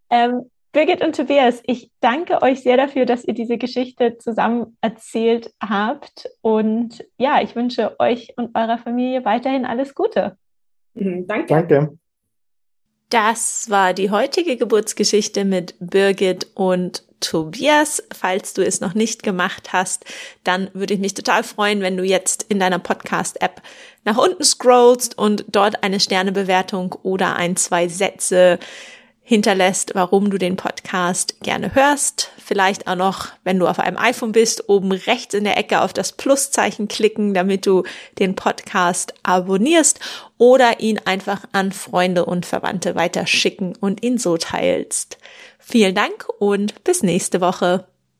[0.09, 5.53] Ähm, Birgit und Tobias, ich danke euch sehr dafür, dass ihr diese Geschichte zusammen erzählt
[5.61, 6.29] habt.
[6.41, 10.37] Und ja, ich wünsche euch und eurer Familie weiterhin alles Gute.
[10.95, 11.47] Mhm, danke.
[11.47, 11.97] Danke.
[13.09, 18.03] Das war die heutige Geburtsgeschichte mit Birgit und Tobias.
[18.13, 20.05] Falls du es noch nicht gemacht hast,
[20.43, 23.61] dann würde ich mich total freuen, wenn du jetzt in deiner Podcast-App
[24.05, 28.59] nach unten scrollst und dort eine Sternebewertung oder ein, zwei Sätze
[29.27, 32.29] hinterlässt, warum du den Podcast gerne hörst.
[32.37, 35.93] Vielleicht auch noch, wenn du auf einem iPhone bist, oben rechts in der Ecke auf
[35.93, 37.83] das Pluszeichen klicken, damit du
[38.19, 39.99] den Podcast abonnierst
[40.37, 45.17] oder ihn einfach an Freunde und Verwandte weiterschicken und ihn so teilst.
[45.57, 47.87] Vielen Dank und bis nächste Woche.